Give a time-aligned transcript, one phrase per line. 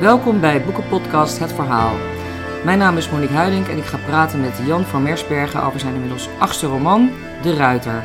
[0.00, 1.96] Welkom bij Boekenpodcast Het Verhaal.
[2.64, 5.94] Mijn naam is Monique Huiding en ik ga praten met Jan van Mersbergen over zijn
[5.94, 7.10] inmiddels achtste roman,
[7.42, 8.04] De Ruiter.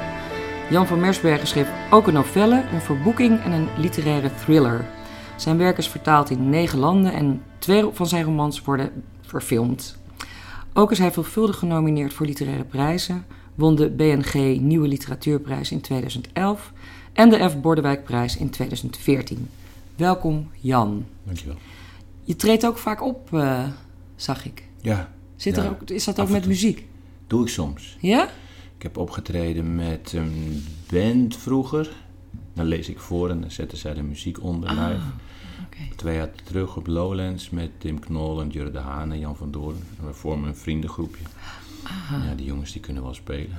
[0.69, 4.85] Jan van Mersbergen schreef ook een novelle, een verboeking en een literaire thriller.
[5.35, 9.97] Zijn werk is vertaald in negen landen en twee van zijn romans worden verfilmd.
[10.73, 16.71] Ook is hij veelvuldig genomineerd voor literaire prijzen, won de BNG Nieuwe Literatuurprijs in 2011
[17.13, 17.61] en de F.
[17.61, 19.49] Bordewijkprijs in 2014.
[19.95, 21.05] Welkom Jan.
[21.23, 21.57] Dankjewel.
[22.23, 23.67] Je treedt ook vaak op, uh,
[24.15, 24.63] zag ik.
[24.81, 25.11] Ja.
[25.35, 26.87] Zit er ook, is dat ook met muziek?
[27.27, 27.97] Doe ik soms.
[27.99, 28.23] Ja?
[28.77, 31.91] Ik heb opgetreden met een band vroeger.
[32.53, 35.01] Dan lees ik voor en dan zetten zij de muziek onder Ah, live.
[35.95, 39.51] Twee jaar terug op Lowlands met Tim Knol en Jurre de Haan en Jan van
[39.51, 39.77] Doorn.
[39.99, 41.23] En we vormen een vriendengroepje.
[42.11, 43.57] Ja, die jongens die kunnen wel spelen.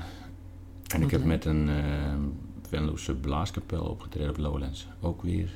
[0.88, 1.28] En ik heb leuk.
[1.28, 2.14] met een eh
[2.68, 4.86] Venloze blaaskapel opgetreden op Lowlands.
[5.00, 5.50] Ook weer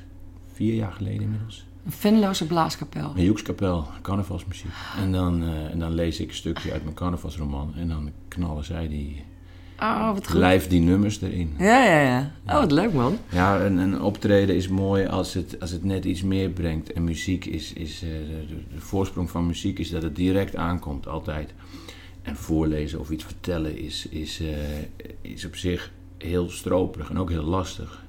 [0.53, 1.65] vier jaar geleden inmiddels.
[1.89, 3.11] Een Venloze blaaskapel.
[3.15, 4.71] Een Joekskapel, carnavalsmuziek.
[4.97, 7.73] En dan, eh, en dan lees ik een stukje uit mijn carnavalsroman.
[7.75, 9.23] En dan knallen zij die
[9.79, 10.41] Oh, wat goed.
[10.41, 11.53] live die nummers erin.
[11.57, 12.31] Ja, ja, ja.
[12.47, 13.17] Oh, wat leuk man.
[13.29, 16.93] Ja, een, een optreden is mooi als het, als het net iets meer brengt.
[16.93, 20.55] En muziek is, is eh, de, de- de voorsprong van muziek is dat het direct
[20.55, 21.53] aankomt, altijd.
[22.21, 24.47] En voorlezen of iets vertellen is, is, eh,
[25.21, 28.03] is op zich heel stroperig en ook heel lastig.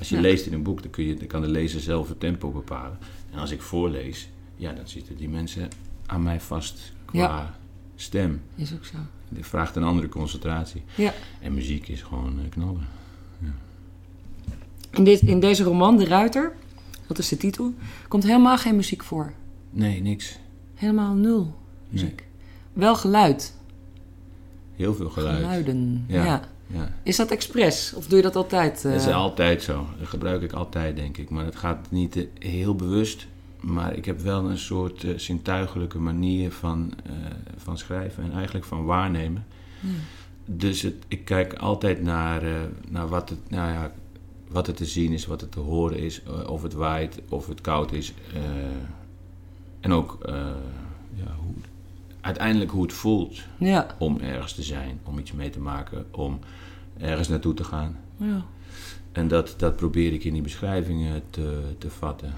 [0.00, 0.20] Als je Ja.
[0.20, 2.98] leest in een boek, dan, kun je, dan kan de lezer zelf het tempo bepalen.
[3.32, 5.68] En als ik voorlees, ja, dan zitten die mensen
[6.06, 7.54] aan mij vast qua Ja.
[7.96, 8.42] stem.
[8.54, 8.96] Is ook zo.
[9.28, 10.82] Die vraagt een andere concentratie.
[10.94, 11.12] Ja.
[11.40, 12.86] En muziek is gewoon eh, knallen.
[14.90, 16.52] In, dit, in deze roman, De Ruiter,
[17.06, 17.74] dat is de titel,
[18.08, 19.32] komt helemaal geen muziek voor.
[19.70, 20.38] Nee, niks.
[20.74, 21.54] Helemaal nul
[21.88, 22.24] muziek.
[22.72, 23.54] Wel geluid.
[24.76, 25.36] Heel veel geluid.
[25.36, 26.04] Geluiden.
[26.08, 26.24] Ja.
[26.24, 26.48] Ja.
[26.72, 26.92] Ja.
[27.02, 27.92] Is dat expres?
[27.96, 28.84] Of doe je dat altijd?
[28.84, 28.92] eh?
[28.92, 29.86] Dat is altijd zo.
[29.98, 31.30] Dat gebruik ik altijd, denk ik.
[31.30, 33.26] Maar het gaat niet eh, heel bewust.
[33.60, 37.12] Maar ik heb wel een soort eh, zintuigelijke manier van, eh,
[37.56, 39.46] van schrijven en eigenlijk van waarnemen.
[40.44, 42.50] Dus het, ik kijk altijd naar, eh,
[42.88, 43.92] naar wat, het, nou ja,
[44.48, 46.22] wat er te zien is, wat er te horen is.
[46.22, 48.12] eh, of het waait, of het koud is.
[48.34, 48.40] eh,
[49.80, 50.34] en ook eh,
[51.14, 51.54] ja, hoe,
[52.20, 53.86] uiteindelijk hoe het voelt Ja.
[53.98, 56.38] om ergens te zijn, om iets mee te maken, om
[57.00, 57.96] ergens naartoe te gaan.
[58.16, 58.44] ja.
[59.12, 62.32] En dat, dat probeer ik in die beschrijvingen te, te vatten.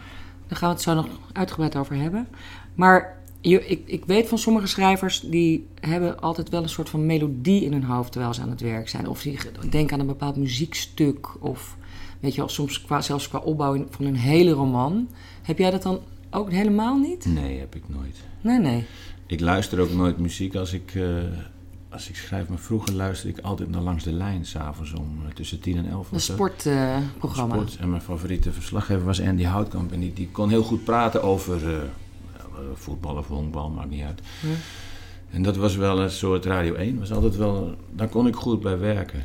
[0.46, 2.28] Daar gaan we het zo nog uitgebreid over hebben.
[2.74, 7.06] Maar je, ik, ik weet van sommige schrijvers die hebben altijd wel een soort van
[7.06, 9.08] melodie in hun hoofd terwijl ze aan het werk zijn.
[9.08, 9.38] Of die
[9.70, 11.42] denken aan een bepaald muziekstuk.
[11.42, 11.76] Of
[12.20, 15.08] weet je wel, soms qua, zelfs qua opbouw van een hele roman.
[15.42, 16.00] Heb jij dat dan
[16.30, 17.24] ook helemaal niet?
[17.24, 18.16] Nee, heb ik nooit.
[18.40, 18.84] Nee, nee.
[19.26, 21.04] Ik luister ook nooit muziek als ik, eh,
[21.92, 22.48] als ik schrijf.
[22.48, 25.88] Maar vroeger luisterde ik altijd naar Langs de Lijn, s'avonds om eh, tussen 10 en
[25.88, 26.12] 11.
[26.12, 27.54] Een sportprogramma.
[27.54, 27.76] Sport.
[27.76, 29.92] En mijn favoriete verslaggever was Andy Houtkamp.
[29.92, 31.84] En die, die kon heel goed praten over eh, eh,
[32.74, 34.20] voetbal of honkbal, maakt niet uit.
[35.30, 36.98] En dat was wel een soort Radio 1.
[36.98, 39.22] Was altijd wel, daar kon ik goed bij werken.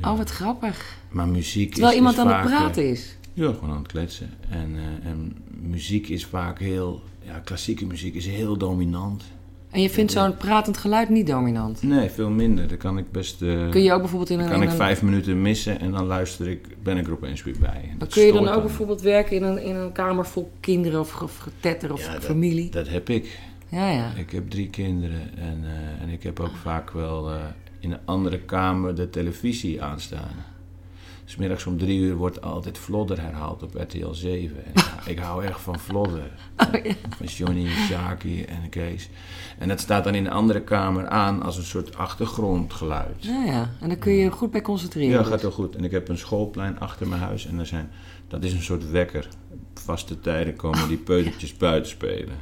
[0.00, 0.10] Ja.
[0.10, 0.98] Oh, wat grappig.
[1.08, 3.16] Maar muziek Terwijl is, iemand is aan vaak, het praten is.
[3.32, 4.30] Ja, gewoon aan het kletsen.
[4.48, 7.02] En, en muziek is vaak heel...
[7.22, 9.24] Ja, klassieke muziek is heel dominant.
[9.76, 11.82] En je vindt zo'n pratend geluid niet dominant.
[11.82, 12.68] Nee, veel minder.
[12.68, 13.42] Dan kan ik best...
[13.42, 14.52] eh, Kun je ook bijvoorbeeld in dan een...
[14.52, 17.56] kan ik een- vijf minuten missen en dan luister ik, ben ik er opeens weer
[17.60, 17.94] bij.
[17.98, 21.22] Maar kun je dan ook bijvoorbeeld werken in een, in een kamer vol kinderen of,
[21.22, 22.70] of getetter of Ja, familie?
[22.70, 23.38] Dat heb ik.
[23.68, 24.12] Ja, ja.
[24.16, 27.36] Ik heb drie kinderen en, eh, en ik heb ook vaak wel eh,
[27.80, 30.30] in een andere kamer de televisie aanstaan.
[31.28, 34.64] Smiddags om drie uur wordt altijd Vlodder herhaald op RTL 7.
[34.64, 36.30] En ja, ik hou echt van Vlodder.
[36.56, 39.08] Oh, Van Johnny, Shaki en Kees.
[39.58, 43.24] En dat staat dan in een andere kamer aan als een soort achtergrondgeluid.
[43.24, 43.70] Ja, ja.
[43.80, 45.10] En daar kun je je goed bij concentreren.
[45.10, 45.26] Ja, dus.
[45.26, 45.76] gaat heel goed.
[45.76, 47.90] En ik heb een schoolplein achter mijn huis en er zijn,
[48.28, 49.28] dat is een soort wekker.
[49.50, 52.36] Op vaste tijden komen die peutertjes buiten spelen.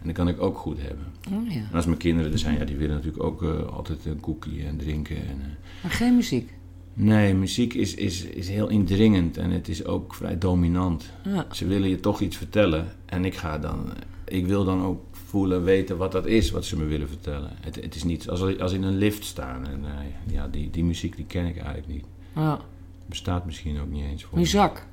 [0.00, 1.06] En dat kan ik ook goed hebben.
[1.32, 1.60] Oh, ja.
[1.70, 4.66] En als mijn kinderen er zijn, ja, die willen natuurlijk ook eh, altijd een koekie
[4.66, 5.16] en drinken.
[5.16, 6.52] En, eh, Maar geen muziek.
[6.98, 11.10] Nee, muziek is, is, is heel indringend en het is ook vrij dominant.
[11.24, 11.46] Ja.
[11.52, 13.92] Ze willen je toch iets vertellen en ik ga dan...
[14.24, 17.50] Ik wil dan ook voelen, weten wat dat is, wat ze me willen vertellen.
[17.60, 19.66] Het, het is niet als, als in een lift staan.
[19.66, 22.04] En eh, ja, die, die muziek die ken ik eigenlijk niet.
[22.34, 22.60] Ja.
[23.06, 24.38] Bestaat misschien ook niet eens voor.
[24.38, 24.86] Muzak.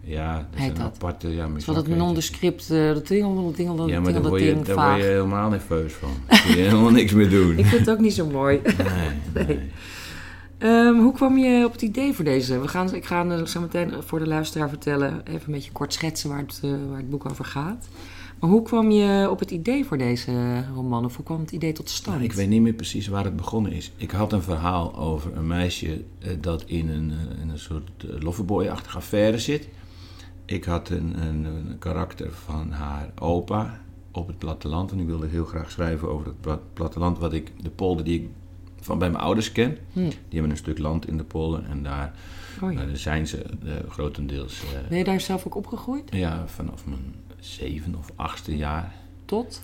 [0.00, 0.84] Ja, dat is een dat.
[0.94, 1.28] aparte...
[1.28, 4.54] Ja, wel dat nondescript, eh dat dingel, dat dingel, dat Ja, maar daar word, je,
[4.54, 6.10] ding, daar word je helemaal nerveus van.
[6.26, 7.58] Daar kun je helemaal niks meer doen.
[7.58, 8.60] Ik vind het ook niet zo mooi.
[8.64, 9.58] Nee, nee.
[10.60, 12.60] Ehm, hoe kwam je op het idee voor deze?
[12.60, 15.92] We gaan, ik ga eh, zo meteen voor de luisteraar vertellen, even een beetje kort
[15.92, 17.88] schetsen waar het, eh, waar het boek over gaat.
[18.40, 21.04] Maar hoe kwam je op het idee voor deze roman?
[21.04, 22.22] Of hoe kwam het idee tot stand?
[22.22, 23.92] Ik weet niet meer precies waar het begonnen is.
[23.96, 28.96] Ik had een verhaal over een meisje eh, dat in een, eh, een soort loverboy-achtige
[28.96, 29.68] affaire zit.
[30.44, 33.80] ik had een, een, een karakter van haar opa
[34.12, 34.92] op het platteland.
[34.92, 37.18] En ik wilde heel graag schrijven over het pla- platteland.
[37.18, 38.28] Wat ik, de polder die ik
[38.80, 39.76] van bij mijn ouders ken.
[39.92, 39.98] Hm.
[40.00, 41.64] Die hebben een stuk land in de polder.
[41.70, 42.12] En daar,
[42.62, 42.78] Oh, ja.
[42.86, 44.62] daar zijn ze eh, grotendeels...
[44.62, 46.08] eh, Ben je daar zelf ook opgegroeid?
[46.14, 48.94] ja, vanaf mijn zeven of achtste jaar.
[49.24, 49.62] Tot?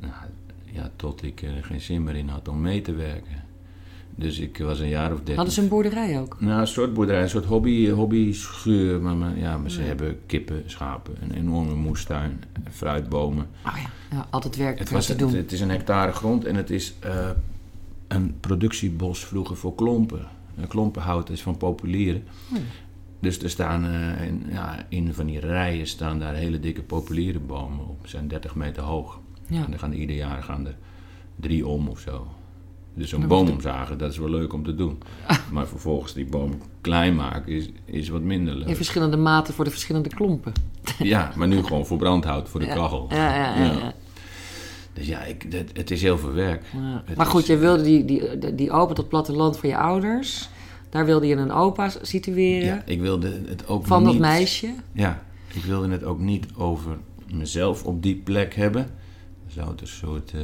[0.00, 0.12] Nou,
[0.64, 3.44] ja, tot ik er geen zin meer in had om mee te werken.
[4.14, 5.34] Dus ik was een jaar of dertien.
[5.36, 6.36] Hadden ze een boerderij ook?
[6.40, 9.00] Nou, een soort boerderij, een soort hobby, hobby schuur.
[9.00, 9.86] Maar, maar, ja, maar ze Ja.
[9.86, 13.46] hebben kippen, schapen, een enorme moestuin, fruitbomen.
[13.66, 15.34] Oh ja, ja altijd werk Het, was, te het, doen.
[15.34, 17.30] het is een hectare grond en het is eh,
[18.14, 20.26] een productiebos vroeger voor klompen.
[20.56, 22.24] Een klompenhout is van populieren.
[22.52, 22.58] Ja.
[23.20, 27.88] Dus er staan eh, in, ja, in van die rijen staan daar hele dikke populierenbomen
[27.88, 27.98] op.
[28.02, 29.20] Ze zijn 30 meter hoog.
[29.46, 29.64] Ja.
[29.64, 30.76] En er gaan ieder jaar gaan er
[31.36, 32.26] drie om of zo.
[32.94, 34.98] Dus zo'n Dan boom omzagen, dat is wel leuk om te doen.
[35.52, 38.68] Maar vervolgens die boom klein maken is, is wat minder leuk.
[38.68, 40.52] In verschillende maten voor de verschillende klompen.
[40.98, 42.74] Ja, maar nu gewoon voor brandhout, voor de Ja.
[42.74, 43.06] kachel.
[43.10, 43.94] Ja, ja, ja.
[44.92, 46.64] Dus ja, ik, het, het is heel veel werk.
[46.72, 47.02] Ja.
[47.16, 50.48] Maar goed, is- je wilde die, die, die, die opa tot platteland van je ouders.
[50.90, 52.66] Daar wilde je een opa situeren.
[52.66, 54.12] Ja, ik wilde het ook van niet...
[54.12, 54.74] dat meisje.
[54.92, 55.22] Ja,
[55.54, 56.96] ik wilde het ook niet over
[57.32, 58.82] mezelf op die plek hebben.
[59.42, 60.32] Dan zou het een soort...
[60.34, 60.40] eh,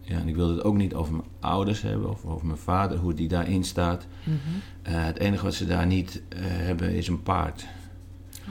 [0.00, 2.98] ja, en ik wilde het ook niet over mijn ouders hebben of over mijn vader,
[2.98, 4.06] hoe die daarin staat.
[4.24, 4.36] Mhm.
[4.82, 7.66] Eh, het enige wat ze daar niet eh, hebben is een paard.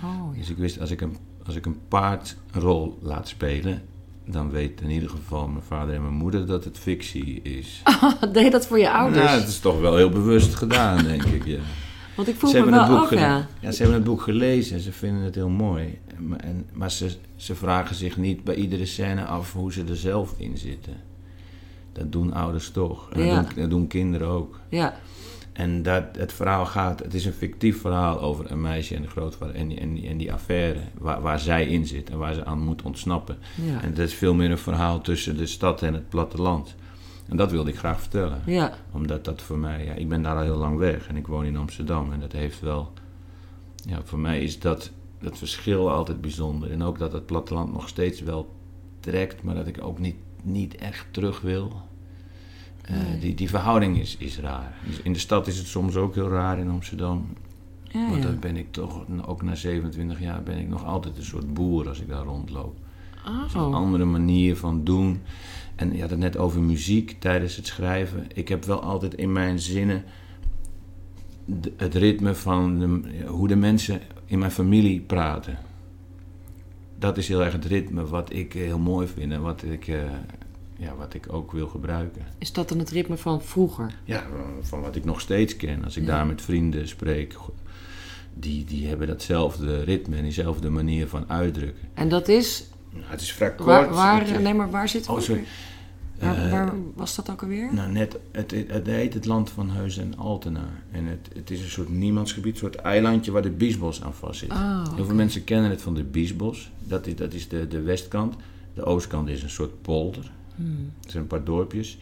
[0.03, 0.37] Oh, ja.
[0.39, 3.81] Dus ik wist, als ik een, als ik een paardrol laat spelen,
[4.25, 7.81] dan weet in ieder geval mijn vader en mijn moeder dat het fictie is.
[8.33, 9.23] Deed je dat voor je ouders?
[9.31, 11.45] Ja, het is toch wel heel bewust gedaan, denk ik.
[11.45, 11.59] Ja.
[12.15, 13.47] Want ik Ze me wel het boek af, gele- ja.
[13.59, 15.99] ja, ze hebben het boek gelezen en ze vinden het heel mooi.
[16.19, 19.95] Maar, en, maar ze, ze vragen zich niet bij iedere scène af hoe ze er
[19.97, 20.93] zelf in zitten.
[21.93, 23.09] Dat doen ouders toch.
[23.11, 23.35] En Ja.
[23.35, 24.59] dat, doen, dat doen kinderen ook.
[24.69, 24.93] Ja,
[25.55, 29.07] En dat het verhaal gaat, het is een fictief verhaal over een meisje en de
[29.07, 32.33] grootvader en die, en die, en die affaire waar, waar zij in zit en waar
[32.33, 33.37] ze aan moet ontsnappen.
[33.65, 33.81] ja.
[33.81, 36.75] En dat is veel meer een verhaal tussen de stad en het platteland.
[37.27, 38.41] En dat wilde ik graag vertellen.
[38.45, 38.73] ja.
[38.91, 41.45] Omdat dat voor mij, ja, ik ben daar al heel lang weg en ik woon
[41.45, 42.11] in Amsterdam.
[42.11, 42.91] En dat heeft wel,
[43.85, 46.71] ja, voor mij is dat, dat verschil altijd bijzonder.
[46.71, 48.53] En ook dat het platteland nog steeds wel
[48.99, 51.81] trekt, maar dat ik ook niet, niet echt terug wil.
[52.87, 53.19] Eh, Nee.
[53.19, 54.73] die, die verhouding is, is raar.
[54.85, 57.27] Dus in de stad is het soms ook heel raar in Amsterdam.
[57.83, 58.29] ja, Want ja.
[58.29, 61.87] dan ben ik toch, ook na 27 jaar, ben ik nog altijd een soort boer
[61.87, 62.75] als ik daar rondloop.
[63.23, 65.21] Het is een Oh, andere manier van doen.
[65.75, 68.27] En je had het net over muziek tijdens het schrijven.
[68.33, 70.03] Ik heb wel altijd in mijn zinnen
[71.77, 75.57] het ritme van de- hoe de mensen in mijn familie praten.
[76.99, 79.97] Dat is heel erg het ritme wat ik heel mooi vind en wat ik, eh,
[80.77, 82.21] ja, wat ik ook wil gebruiken.
[82.37, 83.95] is dat dan het ritme van vroeger?
[84.03, 84.23] Ja,
[84.61, 85.83] van wat ik nog steeds ken.
[85.83, 86.09] Als ik Ja.
[86.09, 87.35] daar met vrienden spreek,
[88.33, 91.87] die, die hebben datzelfde ritme en diezelfde manier van uitdrukken.
[91.93, 92.65] En dat is...
[92.89, 93.65] Nou, het is vrij kort.
[93.67, 95.43] Waar, waar, Het is- nee, maar waar zit Oh, sorry.
[96.19, 97.73] Waar, Eh, waar was dat ook alweer?
[97.73, 100.69] Nou, net, het, het, het heet het land van Heus en Altena.
[100.91, 104.39] En het, het is een soort niemandsgebied, een soort eilandje waar de Biesbos aan vast
[104.39, 104.49] zit.
[104.49, 106.71] Ah, Heel veel mensen kennen het van de Biesbos.
[106.79, 108.35] Dat is, dat is de, de westkant.
[108.73, 110.31] De oostkant is een soort polder.
[110.55, 110.91] Hmm.
[111.03, 111.97] Er zijn een paar dorpjes.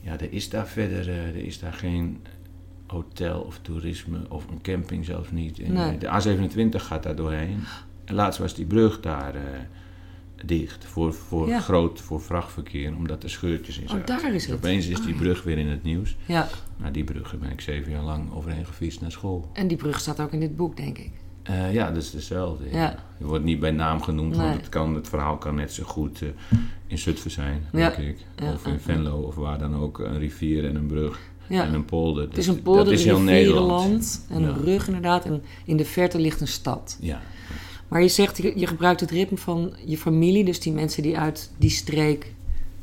[0.00, 2.22] Ja, er is daar verder eh, er is daar geen
[2.86, 5.58] hotel of toerisme of een camping zelfs niet.
[5.58, 5.96] En, Nee.
[5.98, 6.06] eh, De
[6.76, 7.58] A27 gaat daar doorheen.
[8.04, 9.42] En laatst was die brug daar eh,
[10.44, 11.60] dicht voor, voor Ja.
[11.60, 14.06] groot voor vrachtverkeer, omdat er scheurtjes in Oh, zaten.
[14.06, 14.54] daar is Dus.
[14.54, 15.20] Opeens is Oh, die ja.
[15.20, 16.16] brug weer in het nieuws.
[16.26, 19.50] Ja, Nou, die brug ben ik zeven jaar lang overheen gefietst naar school.
[19.52, 21.10] en die brug staat ook in dit boek, denk ik.
[21.50, 22.64] Eh, ja, dat is dezelfde.
[22.70, 22.78] Ja.
[22.78, 22.94] Ja.
[23.18, 24.46] Je wordt niet bij naam genoemd, Nee.
[24.46, 26.28] want het, kan, het verhaal kan net zo goed eh,
[26.86, 27.90] in Zutphen zijn, Ja.
[27.90, 28.16] denk ik.
[28.54, 28.80] Of in.
[28.80, 29.98] Venlo, of waar dan ook.
[29.98, 32.28] Een rivier en een brug en een polder.
[32.28, 34.26] Het is een polder, Dat is heel Nederland.
[34.30, 35.24] en een brug inderdaad.
[35.24, 36.96] En in de verte ligt een stad.
[37.00, 37.20] Ja.
[37.88, 40.44] Maar je zegt, je, je gebruikt het ritme van je familie.
[40.44, 42.32] Dus die mensen die uit die streek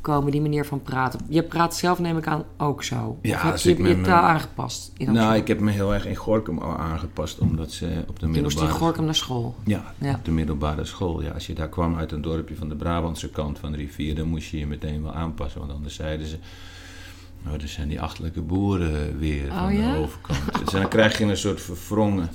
[0.01, 1.19] komen, die manier van praten.
[1.29, 3.17] Je praat zelf, neem ik aan, ook zo.
[3.21, 4.91] Ja, of heb je je met taal mijn- aangepast?
[4.97, 7.95] In Nou, ik heb me heel erg in Gorkum al aangepast, omdat ze op de
[8.03, 8.71] moest je in middelbare...
[8.71, 9.55] Gorkum naar school.
[9.63, 10.13] Ja, Ja.
[10.13, 11.21] op de middelbare school.
[11.21, 14.15] Ja, als je daar kwam uit een dorpje van de Brabantse kant van de rivier,
[14.15, 15.59] dan moest je je meteen wel aanpassen.
[15.59, 16.37] Want anders zeiden ze,
[17.43, 19.93] nou, er zijn die achtelijke boeren weer Oh, van ja?
[19.93, 20.39] de overkant.
[20.59, 22.29] dus dan krijg je een soort verwrongen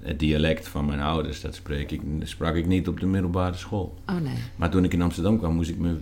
[0.00, 1.40] het dialect van mijn ouders.
[1.40, 3.94] Dat spreek ik, sprak ik niet op de middelbare school.
[4.08, 4.32] Oh nee.
[4.56, 5.96] Maar toen ik in Amsterdam kwam, moest ik me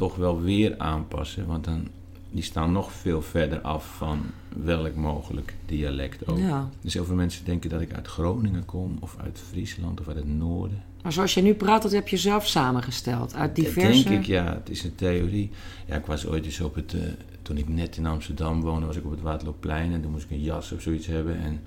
[0.00, 1.46] toch wel weer aanpassen.
[1.46, 1.88] Want dan,
[2.30, 4.20] die staan nog veel verder af van
[4.64, 6.38] welk mogelijk dialect ook.
[6.38, 6.68] Ja.
[6.80, 10.16] Dus heel veel mensen denken dat ik uit Groningen kom, of uit Friesland, of uit
[10.16, 10.82] het noorden.
[11.02, 13.34] Maar zoals je nu praat, dat heb je zelf samengesteld.
[13.34, 14.08] Uit Dat diverse...
[14.08, 14.54] denk ik, ja.
[14.54, 15.50] Het is een theorie.
[15.86, 16.94] Ja, ik was ooit eens op het...
[16.94, 17.00] eh,
[17.42, 19.92] toen ik net in Amsterdam woonde, was ik op het Waterloopplein.
[19.92, 21.38] En toen moest ik een jas of zoiets hebben.
[21.40, 21.60] En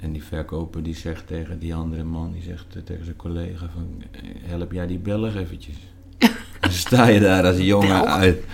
[0.00, 3.68] En die verkoper die zegt tegen die andere man, die zegt eh, tegen zijn collega
[3.74, 3.86] van...
[4.10, 5.76] eh, Help jij die Belg eventjes.
[6.84, 8.44] Sta je daar als jongen uit,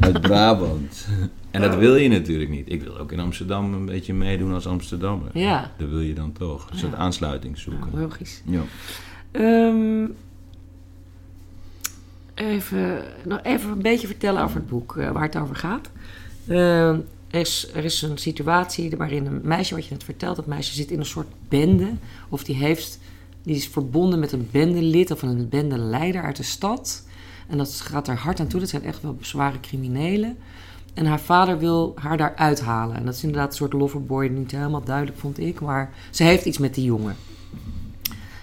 [0.00, 1.06] uit Brabant.
[1.50, 2.72] En dat wil je natuurlijk niet.
[2.72, 5.30] Ik wil ook in Amsterdam een beetje meedoen als Amsterdammer.
[5.34, 5.72] Ja.
[5.78, 6.70] Dat wil je dan toch.
[6.70, 6.98] Een soort Ja.
[6.98, 8.00] aansluiting zoeken.
[8.00, 8.42] Logisch.
[8.44, 8.60] Ja.
[9.30, 10.06] Ehm,
[12.34, 15.90] even, nog even een beetje vertellen over het boek, eh, waar het over gaat.
[16.46, 16.98] Ehm,
[17.30, 20.74] er, is, er is een situatie waarin een meisje, wat je net vertelt, dat meisje
[20.74, 21.90] zit in een soort bende.
[22.28, 22.98] Of die, heeft,
[23.42, 27.06] die is verbonden met een bendelid of een bendeleider uit de stad.
[27.48, 28.60] En dat gaat er hard aan toe.
[28.60, 30.36] Dat zijn echt wel zware criminelen.
[30.94, 32.96] En haar vader wil haar daar uithalen.
[32.96, 35.60] En dat is inderdaad een soort loverboy, niet helemaal duidelijk vond ik.
[35.60, 37.16] Maar ze heeft iets met die jongen.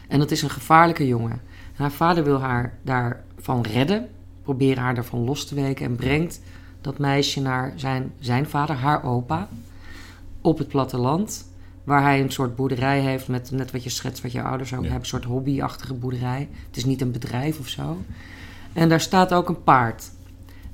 [0.08, 1.32] En dat is een gevaarlijke jongen.
[1.32, 4.10] En haar vader wil haar daarvan redden,
[4.44, 6.42] proberen haar daarvan los te weken en brengt
[6.82, 9.48] dat meisje naar zijn, zijn vader, haar opa,
[10.42, 11.46] op het platteland.
[11.84, 14.78] Waar hij een soort boerderij heeft met net wat je schetst, wat je ouders ook
[14.78, 14.84] Ja.
[14.84, 16.50] hebben, een soort hobbyachtige boerderij.
[16.68, 17.98] Het is niet een bedrijf of zo.
[18.76, 20.12] En daar staat ook een paard.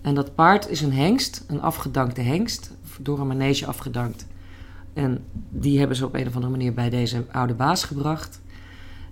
[0.01, 4.25] En dat paard is een hengst, een afgedankte hengst, door een manege afgedankt.
[4.93, 8.41] En die hebben ze op een of andere manier bij deze oude baas gebracht.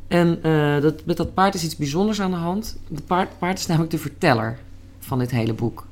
[0.08, 2.78] En eh, dat, met dat paard is iets bijzonders aan de hand.
[2.94, 4.60] Het paard, paard is namelijk de verteller
[5.00, 5.88] van dit hele boek.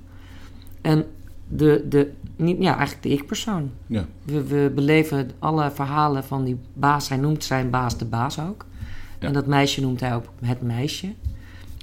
[0.82, 1.06] En
[1.48, 3.72] de, de, niet, ja, eigenlijk de ik-persoon.
[3.88, 4.06] Ja.
[4.24, 7.10] We, we beleven alle verhalen van die baas.
[7.10, 8.66] Hij noemt zijn baas de baas ook.
[9.20, 9.27] Ja.
[9.27, 11.13] En dat meisje noemt hij ook het meisje.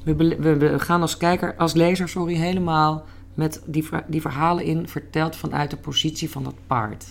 [0.04, 5.70] We, gaan als kijker, als lezer, sorry, helemaal met die, die verhalen in verteld vanuit
[5.70, 7.04] de positie van dat paard.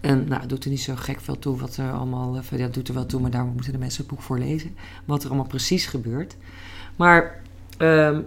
[0.00, 2.36] En nou, doet er niet zo gek veel toe wat er allemaal.
[2.36, 4.76] eh, het doet er wel toe, maar daar moeten de mensen het boek voor lezen.
[5.04, 6.36] Wat er allemaal precies gebeurt.
[6.96, 7.42] Maar
[7.76, 8.20] ehm,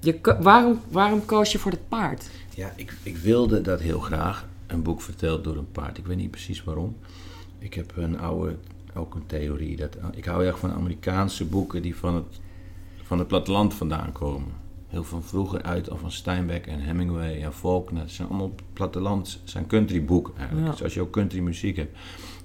[0.00, 2.30] je, waarom, waarom koos je voor het paard?
[2.54, 4.46] Ja, ik, ik wilde dat heel graag.
[4.66, 5.98] Een boek verteld door een paard.
[5.98, 6.96] Ik weet niet precies waarom.
[7.58, 8.56] Ik heb een oude,
[8.94, 9.76] ook een theorie.
[9.76, 12.40] Dat, ik hou erg van Amerikaanse boeken die van het,
[13.04, 14.52] van het platteland vandaan komen.
[14.86, 18.02] Heel van vroeger uit, al van Steinbeck en Hemingway en Faulkner.
[18.02, 20.66] Het zijn allemaal platteland, het zijn countryboeken eigenlijk.
[20.66, 20.76] Ja.
[20.76, 21.98] Zoals je ook country muziek hebt.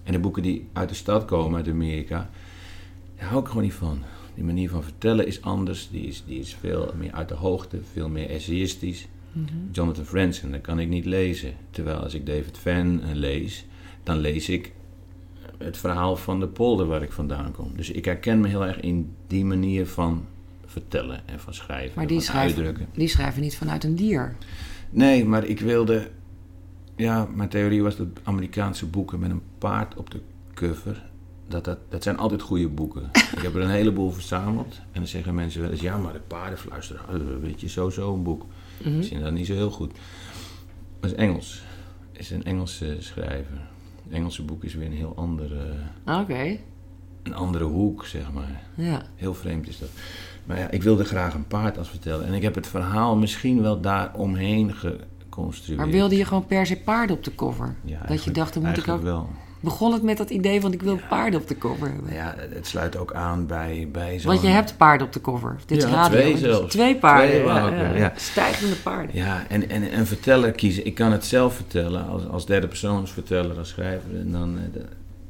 [0.04, 2.30] En de boeken die uit de stad komen, uit Amerika,
[3.18, 4.04] daar hou ik gewoon niet van.
[4.36, 5.89] Die manier van vertellen is anders.
[5.92, 9.08] Die is, die is veel meer uit de hoogte, veel meer essayistisch.
[9.72, 11.54] Jonathan Franzen, dat kan ik niet lezen.
[11.70, 13.66] Terwijl als ik David Van eh, lees,
[14.04, 14.72] dan lees ik
[15.58, 17.72] het verhaal van de polder waar ik vandaan kom.
[17.75, 20.25] Dus ik herken me heel erg in die manier van
[20.70, 22.88] vertellen en van schrijven Maar en die van schrijven, uitdrukken.
[22.94, 24.36] die schrijven niet vanuit een dier.
[24.90, 26.10] Nee, maar ik wilde...
[26.96, 30.22] Ja, mijn theorie was dat Amerikaanse boeken met een paard op de
[30.54, 31.08] cover...
[31.48, 33.10] Dat, dat, dat zijn altijd goede boeken.
[33.36, 34.76] ik heb er een heleboel verzameld.
[34.76, 35.82] En dan zeggen mensen wel eens...
[35.82, 38.46] Ja, maar de paardenfluisteraar, eh, weet je, sowieso een boek.
[38.84, 39.00] Mhm.
[39.00, 39.92] Ik vind dat niet zo heel goed.
[39.92, 41.62] Maar het is Engels.
[42.12, 43.62] Is een Engelse schrijver.
[44.04, 45.74] Het Engelse boek is weer een heel andere,
[46.06, 46.58] Oké,
[47.24, 48.64] een andere hoek, zeg maar.
[48.76, 49.04] ja.
[49.16, 49.90] Heel vreemd is dat.
[50.50, 52.25] Maar ja, ik wilde graag een paard als vertellen.
[52.27, 55.77] En ik heb het verhaal misschien wel daar omheen geconstrueerd.
[55.82, 57.75] Maar wilde je gewoon per se paarden op de cover?
[57.84, 59.01] Ja, dat je dacht, dan moet ik ook...
[59.01, 59.29] wel.
[59.60, 62.13] Begon het met dat idee van ik wil paarden op de cover hebben?
[62.13, 64.32] Ja, het sluit ook aan bij, bij zo'n...
[64.32, 65.56] Want je hebt paarden op de cover.
[65.65, 66.20] Dit is Ja, radio.
[66.20, 66.74] twee zelfs.
[66.74, 67.41] Twee paarden.
[67.89, 68.13] Twee ja.
[68.15, 69.15] Stijgende paarden.
[69.15, 70.86] Ja, en, en een verteller kiezen.
[70.86, 74.15] Ik kan het zelf vertellen als, als derde persoonsverteller, als schrijver.
[74.20, 74.86] En dan eh, de-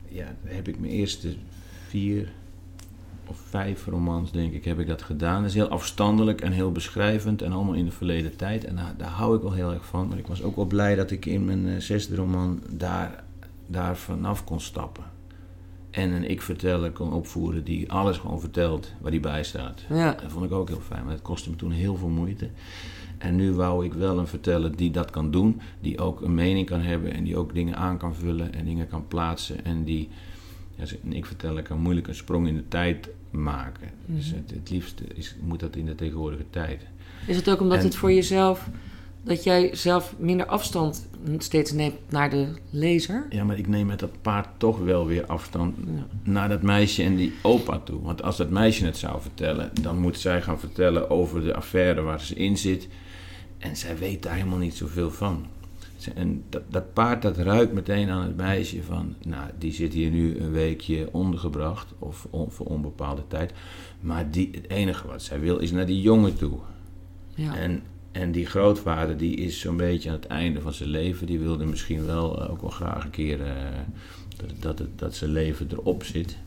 [0.08, 1.34] ja, heb ik mijn eerste
[1.88, 2.30] vier
[3.30, 5.42] of vijf romans, denk ik, heb ik dat gedaan.
[5.42, 8.66] Dat is heel afstandelijk en heel beschrijvend en allemaal in de verleden tijd.
[8.66, 10.08] En daar, daar hou ik wel heel erg van.
[10.08, 13.24] Maar ik was ook wel blij dat ik in mijn eh, zesde roman daar,
[13.68, 15.04] daar vanaf kon stappen.
[15.90, 19.82] En een ik-verteller kon opvoeren die alles gewoon vertelt waar die bij staat.
[19.90, 20.12] Ja.
[20.12, 22.50] Dat vond ik ook heel fijn, maar het kostte me toen heel veel moeite.
[23.18, 26.68] En nu wou ik wel een verteller die dat kan doen, die ook een mening
[26.68, 30.10] kan hebben en die ook dingen aan kan vullen en dingen kan plaatsen en die,
[30.76, 33.90] ja, een ik-verteller kan moeilijk een sprong in de tijd maken.
[34.06, 36.82] Dus het, het liefste is, moet dat in de tegenwoordige tijd.
[37.28, 38.70] Is het ook omdat En- het voor jezelf...
[39.24, 41.08] dat jij zelf minder afstand
[41.38, 43.26] steeds neemt naar de lezer?
[43.30, 46.06] Ja, maar ik neem met dat paard toch wel weer afstand Ja.
[46.24, 48.02] naar dat meisje en die opa toe.
[48.02, 52.02] Want als dat meisje het zou vertellen, dan moet zij gaan vertellen over de affaire
[52.02, 52.88] waar ze in zit.
[53.58, 55.46] En zij weet daar helemaal niet zoveel van.
[56.16, 60.10] En dat, dat paard dat ruikt meteen aan het meisje van, nou, die zit hier
[60.12, 63.54] nu een weekje ondergebracht of on- voor onbepaalde tijd.
[64.00, 66.58] Maar die, het enige wat zij wil is naar die jongen toe.
[67.36, 67.56] Ja.
[67.56, 71.28] En, en die grootvader die is zo'n beetje aan het einde van zijn leven.
[71.28, 73.54] Die wilde misschien wel eh, ook wel graag een keer eh,
[74.38, 76.38] dat, dat, het- dat zijn leven erop zit.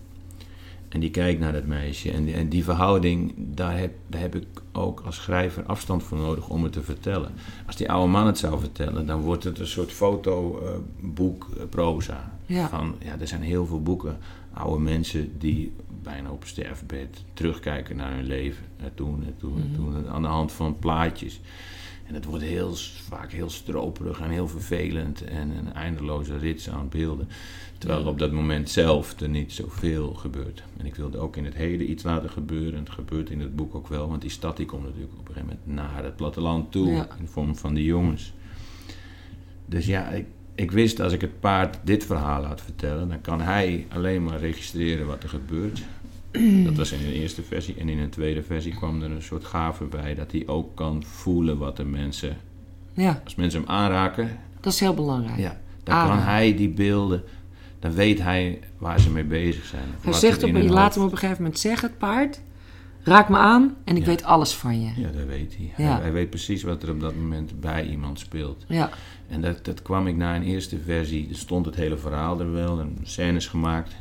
[0.93, 2.11] En die kijkt naar dat meisje.
[2.11, 6.19] En die, en die verhouding, daar heb, daar heb ik ook als schrijver afstand voor
[6.19, 7.33] nodig om het te vertellen.
[7.67, 12.39] Als die oude man het zou vertellen, dan wordt het een soort fotoboek, uh, proza.
[12.47, 12.69] Ja.
[12.69, 14.19] Van, ja, er zijn heel veel boeken,
[14.53, 15.73] oude mensen die
[16.03, 18.65] bijna op sterfbed terugkijken naar hun leven.
[18.77, 21.41] En toen, en toen, en toen, aan de hand van plaatjes.
[22.07, 22.75] En het wordt heel,
[23.09, 27.29] vaak heel stroperig en heel vervelend en een eindeloze rits aan beelden.
[27.83, 30.62] Terwijl op dat moment zelf er niet zoveel gebeurt.
[30.77, 32.73] En ik wilde ook in het heden iets laten gebeuren.
[32.73, 35.29] En het gebeurt in het boek ook wel, want die stad die komt natuurlijk op
[35.29, 36.87] een gegeven moment naar het platteland toe.
[36.93, 37.07] Ja.
[37.19, 38.33] In de vorm van die jongens.
[39.67, 43.41] Dus ja, ik, ik wist als ik het paard dit verhaal laat vertellen, dan kan
[43.41, 45.83] hij alleen maar registreren wat er gebeurt.
[46.65, 47.75] Dat was in de eerste versie.
[47.79, 51.03] En in een tweede versie kwam er een soort gave bij dat hij ook kan
[51.05, 52.37] voelen wat de mensen,
[52.95, 55.39] Ja, als mensen hem aanraken, dat is heel belangrijk.
[55.39, 56.17] ja, dan Aanraken.
[56.25, 57.23] kan hij die beelden,
[57.83, 59.83] dan weet hij waar ze mee bezig zijn.
[60.01, 62.41] Hij zegt op, je laat hem op een gegeven moment zeggen, het paard.
[63.05, 64.09] Raak me aan en ik Ja.
[64.09, 64.91] weet alles van je.
[64.97, 65.85] Ja, dat weet hij.
[65.85, 65.93] Ja.
[65.93, 66.01] hij.
[66.03, 68.65] Hij weet precies wat er op dat moment bij iemand speelt.
[68.69, 68.91] Ja,
[69.29, 71.29] En dat, dat kwam ik na een eerste versie.
[71.29, 73.95] Er stond het hele verhaal er wel, en scènes gemaakt.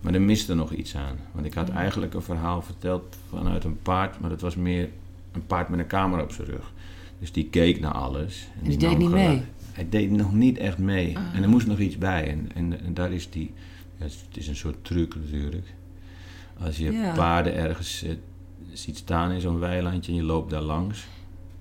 [0.00, 1.16] Maar er miste nog iets aan.
[1.32, 4.88] Want ik had eigenlijk een verhaal verteld vanuit een paard, maar dat was meer
[5.32, 6.72] een paard met een camera op zijn rug.
[7.18, 8.48] Dus die keek naar alles.
[8.62, 9.42] En die deed niet mee?
[9.74, 11.16] Hij deed nog niet echt mee.
[11.18, 11.22] Ah.
[11.34, 12.28] En er moest nog iets bij.
[12.30, 13.52] En, en, en daar is die.
[13.96, 15.74] Ja, het is een soort truc natuurlijk.
[16.60, 17.12] Als je Ja.
[17.14, 18.10] paarden ergens eh,
[18.72, 21.06] ziet staan in zo'n weilandje en je loopt daar langs,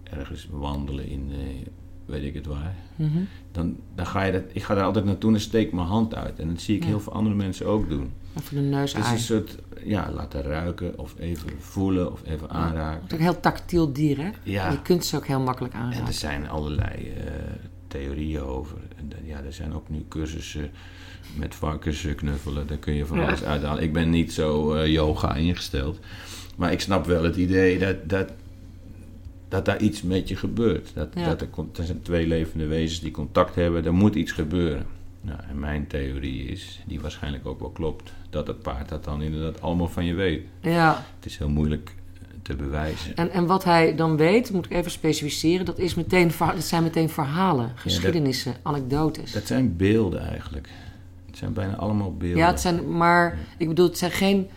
[0.03, 1.38] ergens wandelen in eh,
[2.05, 3.17] weet ik het waar, mhm.
[3.51, 4.43] dan, dan ga je dat.
[4.51, 6.39] Ik ga daar altijd naartoe en steek mijn hand uit.
[6.39, 6.88] En dat zie ik Ja.
[6.88, 8.12] heel veel andere mensen ook doen.
[8.39, 12.50] even de neus Het is een soort, ja, laten ruiken of even voelen of even
[12.50, 13.01] aanraken.
[13.01, 14.29] Het is ook een heel tactiel dier, hè?
[14.43, 14.72] Ja.
[14.72, 16.08] Je kunt ze ook heel makkelijk En aanraken.
[16.08, 17.25] er zijn allerlei eh,
[17.97, 18.77] theorieën over.
[18.97, 20.71] En dan- ja, er zijn ook nu cursussen
[21.35, 22.67] met varkens eh, knuffelen.
[22.67, 23.25] Daar kun je van Ja.
[23.27, 23.83] alles uithalen.
[23.83, 26.00] Ik ben niet zo eh, yoga ingesteld.
[26.55, 28.31] Maar ik snap wel het idee dat, dat,
[29.47, 30.91] dat daar iets met je gebeurt.
[30.93, 31.25] Dat, Ja.
[31.25, 31.47] dat er,
[31.77, 33.85] er zijn twee levende wezens die contact hebben.
[33.85, 34.85] Er moet iets gebeuren.
[35.21, 39.21] Nou, en mijn theorie is, die waarschijnlijk ook wel klopt, dat het paard dat dan
[39.21, 40.41] inderdaad allemaal van je weet.
[40.62, 42.03] Ja, Het is heel moeilijk eh,
[42.43, 43.15] te bewijzen.
[43.15, 46.84] en, en wat hij dan weet, moet ik even specificeren, dat, is meteen, dat zijn
[46.84, 49.32] meteen verhalen, geschiedenissen, anekdotes.
[49.32, 50.69] Dat zijn beelden eigenlijk.
[51.25, 52.38] Het zijn bijna allemaal beelden.
[52.38, 54.49] Ja, het zijn, maar ik bedoel, het zijn geen,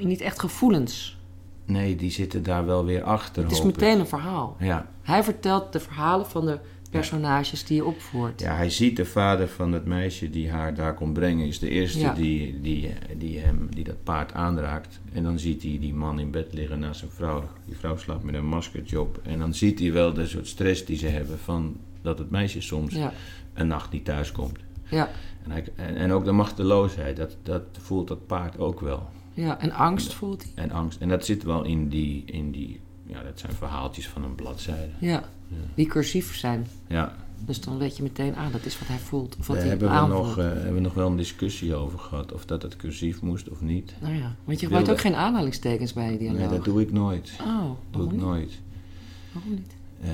[0.00, 1.18] niet echt gevoelens.
[1.64, 3.42] Nee, die zitten daar wel weer achter.
[3.42, 4.56] Het is meteen een verhaal.
[4.58, 4.86] Ja.
[5.02, 6.58] Hij vertelt de verhalen van de
[6.90, 8.40] personages die je opvoert.
[8.40, 11.46] ja, hij ziet de vader van het meisje die haar daar komt brengen.
[11.46, 12.12] Is de eerste Ja.
[12.14, 15.00] die, die, die, hem, die dat paard aanraakt.
[15.12, 17.44] En dan ziet hij die man in bed liggen naast zijn vrouw.
[17.64, 19.20] Die vrouw slaapt met een maskertje op.
[19.22, 22.60] En dan ziet hij wel de soort stress die ze hebben van dat het meisje
[22.60, 23.12] soms Ja,
[23.54, 24.58] een nacht niet thuis komt.
[24.90, 25.08] ja,
[25.44, 29.08] En, hij, en, en ook de machteloosheid, dat, dat voelt dat paard ook wel.
[29.34, 29.60] ja.
[29.60, 30.64] En angst voelt hij.
[30.64, 31.00] En angst.
[31.00, 34.88] En dat zit wel in die, in die ja, dat zijn verhaaltjes van een bladzijde.
[34.98, 35.22] Ja,
[35.74, 36.66] die cursief zijn.
[36.86, 39.36] Ja, Dus dan weet je meteen, ah, dat is wat hij voelt.
[39.38, 41.98] Of wat daar hij hebben we, nog, eh, hebben we nog wel een discussie over
[41.98, 42.32] gehad.
[42.32, 43.94] Of dat het cursief moest of niet.
[44.00, 46.38] Nou ja, want je wilde- gebruikt ook geen aanhalingstekens bij je dialoog.
[46.40, 47.32] Nee, dat doe ik nooit.
[47.40, 48.20] Oh, doe ik niet?
[48.20, 48.52] nooit.
[49.32, 49.72] Waarom niet?
[50.00, 50.08] Eh,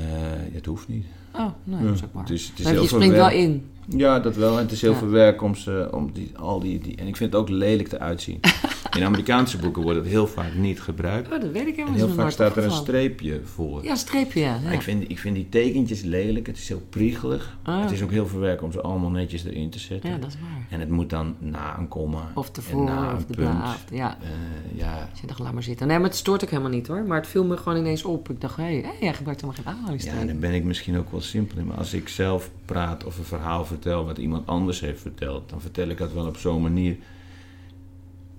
[0.54, 1.04] het hoeft niet.
[1.34, 2.22] Oh, nee, dat is ook maar.
[2.22, 3.66] Het is, het is heel je springt wel in.
[3.88, 4.52] Ja, dat wel.
[4.56, 4.98] En het is heel Ja.
[4.98, 6.96] veel werk om, ze, om die, al die, die...
[6.96, 8.40] En ik vind het ook lelijk eruit zien.
[8.96, 11.32] In Amerikaanse boeken wordt het heel vaak niet gebruikt.
[11.32, 12.06] Oh, dat weet ik helemaal En niet.
[12.06, 13.84] heel vaak staat er een streepje voor.
[13.84, 14.58] Ja, streepje, ja.
[14.64, 14.70] Ja.
[14.70, 16.46] Ik, vind, ik vind die tekentjes lelijk.
[16.46, 17.56] Het is heel priegelig.
[17.62, 17.80] Ah.
[17.82, 20.10] Het is ook heel veel werk om ze allemaal netjes erin te zetten.
[20.10, 20.66] Ja, dat is waar.
[20.70, 22.30] En het moet dan na een komma.
[22.34, 23.48] Of en tevoren, na of een de punt.
[23.90, 25.86] Ja, Eh, ja, dus je dacht, laat maar zitten.
[25.86, 27.04] Nee, maar het stoort ook helemaal niet hoor.
[27.06, 28.30] Maar het viel me gewoon ineens op.
[28.30, 30.26] Ik dacht, hé, hey, hey, jij gebruikt helemaal geen ja, aanhalingstekens.
[30.26, 31.66] dan ben ik misschien ook wel simpel in.
[31.66, 35.60] Maar als ik zelf praat of een verhaal vertel wat iemand anders heeft verteld, dan
[35.60, 36.96] vertel ik dat wel op zo'n manier.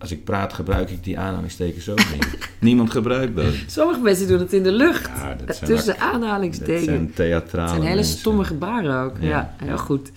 [0.06, 2.28] Als ik praat, gebruik ik die aanhalingstekens ook niet.
[2.60, 3.54] Niemand gebruikt dat.
[3.68, 5.06] Sommige mensen doen het in de lucht.
[5.18, 6.84] Ja, dat zijn, Tussen dat aanhalingstekens.
[6.86, 8.18] zijn theatrale Het zijn hele mensen.
[8.20, 9.15] stomme gebaren ook.
[9.20, 9.56] Ja, Ja.
[9.65, 10.12] heel goed.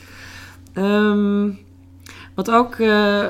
[0.73, 1.49] Ehm,
[2.35, 3.27] wat, ook, eh,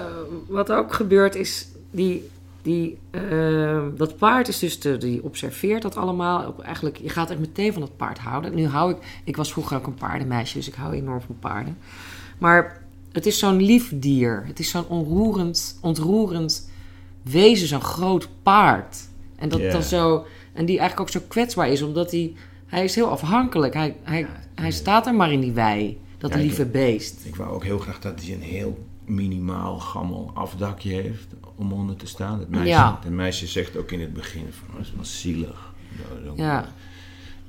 [0.48, 2.28] wat ook gebeurt is, die,
[2.62, 6.46] die, eh, dat paard is dus, de, die observeert dat allemaal.
[6.46, 8.54] Op- Eigenlijk, je gaat echt meteen van dat paard houden.
[8.54, 11.76] Nu hou ik, ik was vroeger ook een paardenmeisje, dus ik hou enorm van paarden.
[12.38, 14.42] Maar het is zo'n lief dier.
[14.46, 16.70] Het is zo'n onroerend, ontroerend
[17.22, 18.96] wezen, zo'n groot paard.
[19.36, 22.32] En dat dan zo, en die eigenlijk ook zo kwetsbaar is, omdat hij,
[22.66, 23.74] hij is heel afhankelijk.
[23.74, 27.24] Hij, hij, hij staat er maar in die wei, dat Ja, ik- lieve beest.
[27.24, 31.96] Ik wou ook heel graag dat hij een heel minimaal gammel afdakje heeft om onder
[31.96, 32.38] te staan.
[32.38, 32.98] Het meisje, Ja.
[33.02, 35.72] het meisje zegt ook in het begin van, dat is wel zielig.
[36.36, 36.68] Ja,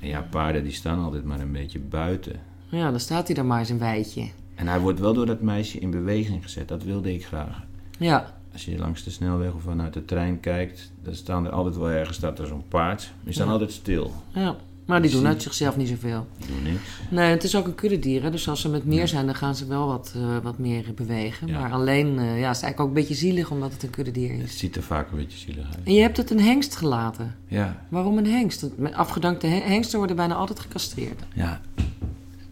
[0.00, 2.40] En ja, paarden die staan altijd maar een beetje buiten.
[2.68, 4.28] ja, dan staat hij er maar eens een weitje.
[4.60, 6.68] En hij wordt wel door dat meisje in beweging gezet.
[6.68, 7.62] Dat wilde ik graag.
[7.98, 11.76] Ja, als je langs de snelweg of vanuit de trein kijkt, dan staan er altijd
[11.76, 13.12] wel ergens staat er zo'n paard.
[13.24, 13.52] Die staan Ja.
[13.52, 14.12] altijd stil.
[14.34, 14.56] Ja.
[14.86, 16.26] Maar die doen uit zichzelf niet zoveel.
[16.38, 16.82] Die doen niks.
[17.10, 18.22] Nee, het is ook een kuddedier.
[18.22, 18.30] Hè?
[18.30, 21.46] Dus als ze met meer zijn, dan gaan ze wel wat, eh, wat meer bewegen.
[21.46, 21.60] Ja.
[21.60, 24.32] Maar alleen, eh, ja, het is eigenlijk ook een beetje zielig omdat het een kuddedier
[24.32, 24.58] Het is.
[24.58, 25.84] ziet er vaak een beetje zielig uit.
[25.84, 27.34] En je hebt het een hengst gelaten.
[27.46, 28.66] Ja, Waarom een hengst?
[28.92, 31.22] Afgedankte he- hengsten worden bijna altijd gecastreerd.
[31.34, 31.60] ja.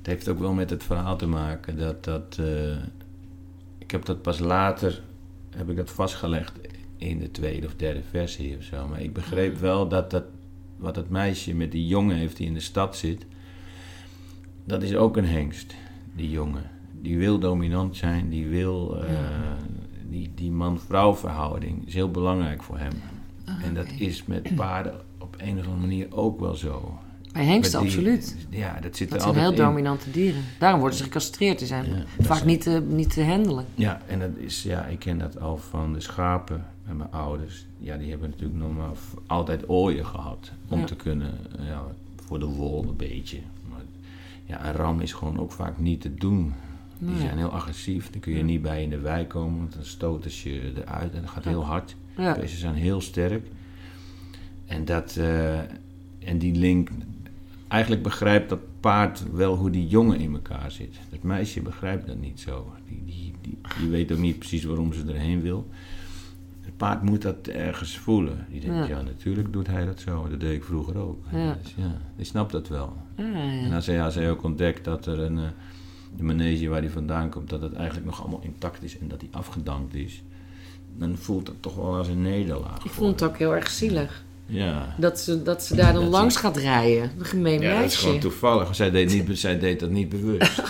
[0.09, 2.39] Het heeft ook wel met het verhaal te maken dat dat...
[2.41, 2.77] eh,
[3.79, 5.03] ik heb dat pas later,
[5.57, 6.53] heb ik dat vastgelegd
[6.97, 8.87] in de tweede of derde versie of zo.
[8.87, 10.25] Maar ik begreep wel dat dat,
[10.77, 13.27] wat dat meisje met die jongen heeft die in de stad zit...
[14.65, 15.75] Dat is ook een hengst,
[16.15, 16.71] die jongen.
[17.01, 19.03] Die wil dominant zijn, die wil...
[19.03, 19.11] eh,
[20.09, 22.93] die, die man-vrouw verhouding is heel belangrijk voor hem.
[23.45, 26.99] Ah, en dat is met paarden op een of andere manier ook wel zo.
[27.33, 28.37] Bij hengsten, die- absoluut.
[28.51, 29.57] Ja, dat zit Dat er zijn heel in.
[29.57, 30.43] dominante dieren.
[30.59, 31.59] Daarom worden ze gecastreerd.
[31.59, 33.65] Die zijn Ja, vaak is- niet te, niet te handelen.
[33.75, 37.67] Ja, en dat is, ja, ik ken dat al van de schapen met mijn ouders.
[37.79, 40.53] Ja, die hebben natuurlijk normaal altijd ooien gehad.
[40.69, 40.85] Om Ja.
[40.85, 41.83] te kunnen, eh, ja,
[42.27, 43.39] voor de wol een beetje.
[43.69, 43.81] Maar
[44.45, 46.53] ja, een ram is gewoon ook vaak niet te doen.
[46.99, 47.21] Die Nee.
[47.21, 48.11] zijn heel agressief.
[48.11, 51.15] Daar kun je niet bij in de wei komen, want dan stoten ze je eruit
[51.15, 51.51] en dat gaat Ja.
[51.51, 51.97] heel hard.
[52.17, 52.35] Ja.
[52.35, 53.47] Deze zijn heel sterk.
[54.67, 55.59] En, dat, eh,
[56.19, 56.91] en die link...
[57.69, 60.97] Eigenlijk begrijpt dat paard wel hoe die jongen in elkaar zit.
[61.11, 62.73] Dat meisje begrijpt dat niet zo.
[62.89, 65.69] Die, die, die, die weet ook niet precies waarom ze erheen wil.
[66.61, 68.47] Het paard moet dat ergens voelen.
[68.51, 68.97] Die denkt, Ja.
[68.97, 70.29] ja, natuurlijk doet hij dat zo.
[70.29, 71.25] Dat deed ik vroeger ook.
[71.33, 71.57] Ja.
[71.63, 72.97] Dus ja, die snapt dat wel.
[73.17, 73.33] Ja,
[73.65, 75.39] En als hij, als hij ook ontdekt dat er een...
[75.39, 75.45] eh,
[76.17, 79.21] de manege waar hij vandaan komt, dat het eigenlijk nog allemaal intact is en dat
[79.21, 80.23] hij afgedankt is,
[80.97, 82.85] dan voelt dat toch wel als een nederlaag.
[82.85, 84.25] Ik vond het ook heel erg zielig.
[84.51, 84.95] Ja.
[84.99, 87.11] Dat ze, dat ze daar dan Dat langs ze- gaat rijden.
[87.19, 87.99] Een gemeen Ja, dat is meisje.
[87.99, 88.75] gewoon toevallig.
[88.75, 90.63] Zij deed, niet, zij deed dat niet bewust.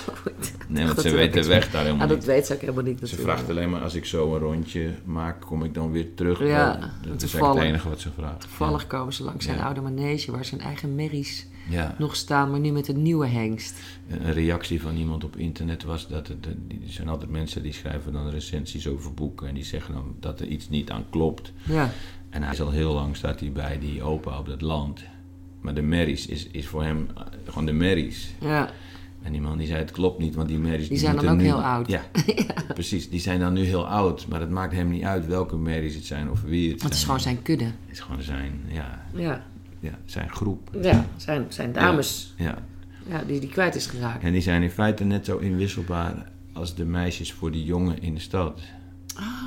[0.71, 2.27] Nee, want Dat ze weet de weg daar helemaal Ah, dat niet.
[2.27, 3.31] weet ze ook helemaal niet Ze natuurlijk.
[3.31, 6.39] vraagt alleen maar als ik zo een rondje maak, kom ik dan weer terug.
[6.39, 8.41] Ja, Wel, dat is eigenlijk het enige wat ze vraagt.
[8.41, 9.65] Toevallig komen ze langs zijn Ja.
[9.65, 10.31] oude manege...
[10.31, 11.47] waar zijn eigen merries
[11.99, 12.51] nog staan...
[12.51, 13.75] maar nu met een nieuwe hengst.
[14.09, 16.55] Een reactie van iemand op internet was dat het, er
[16.87, 20.47] zijn altijd mensen die schrijven dan recensies over boeken en die zeggen dan dat er
[20.47, 21.53] iets niet aan klopt.
[21.63, 21.91] Ja,
[22.31, 25.03] En hij is al heel lang staat hij bij die opa op dat land.
[25.61, 28.35] Maar de merries is, is voor hem eh, gewoon de merries.
[28.41, 28.71] ja.
[29.23, 30.89] En die man die zei het klopt niet, want die merries...
[30.89, 31.89] Die zijn dan ook nu- heel oud.
[31.91, 32.03] Ja,
[32.75, 33.11] precies.
[33.11, 34.27] Die zijn dan nu heel oud.
[34.29, 36.97] Maar het maakt hem niet uit welke merries het zijn of wie het het is
[36.97, 37.05] zijn.
[37.05, 37.65] gewoon zijn kudde.
[37.65, 39.45] Het is gewoon zijn, ja, Ja,
[39.81, 40.71] ja, zijn groep.
[40.83, 42.59] ja zijn, zijn dames Ja.
[43.09, 43.23] ja.
[43.27, 44.23] die die kwijt is geraakt.
[44.23, 48.15] En die zijn in feite net zo inwisselbaar als de meisjes voor die jongen in
[48.15, 48.61] de stad.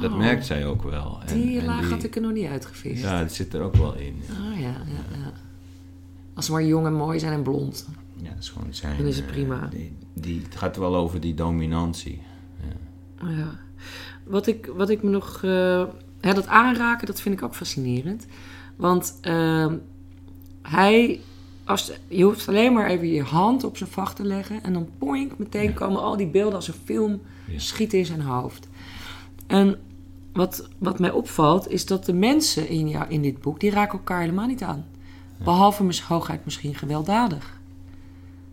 [0.02, 1.20] Dat merkt zij ook wel.
[1.26, 1.42] En, Oh.
[1.44, 3.02] Die en laag die- had ik er nog niet uitgevist.
[3.04, 4.22] Ja, het zit er ook wel in.
[4.30, 5.32] Ah ja, ja, ja.
[6.34, 7.88] Als ze maar jong en mooi zijn en blond.
[8.16, 8.98] Ja, dat is gewoon zijn...
[8.98, 9.68] Dan is het eh, prima.
[9.72, 12.22] Die, die, het gaat wel over die dominantie.
[13.22, 13.30] Ja.
[13.30, 13.60] Ja.
[14.24, 15.42] Wat, ik, wat ik me nog...
[15.42, 18.26] hè, dat aanraken, dat vind ik ook fascinerend.
[18.76, 19.76] Want ehm,
[20.62, 21.20] hij...
[21.64, 24.64] Als, je hoeft alleen maar even je hand op zijn vacht te leggen...
[24.64, 27.22] en dan poink, meteen komen al die beelden als een film
[27.56, 28.68] schieten in zijn hoofd.
[29.52, 29.80] En
[30.34, 33.60] wat, wat mij opvalt, is dat de mensen in, jou, in dit boek...
[33.60, 34.86] die raken elkaar helemaal niet aan.
[35.44, 37.60] Behalve mis, hooguit misschien gewelddadig.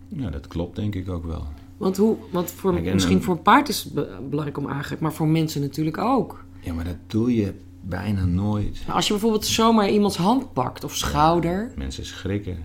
[0.07, 1.47] ja, dat klopt denk ik ook wel.
[1.77, 5.03] Want, hoe, want voor, Kijk, misschien voor een paard is het be- belangrijk om aangrijpen,
[5.03, 6.43] maar voor mensen natuurlijk ook.
[6.59, 8.81] Ja, maar dat doe je bijna nooit.
[8.89, 11.71] Als je bijvoorbeeld zomaar iemands hand pakt of schouder.
[11.75, 12.57] Mensen schrikken.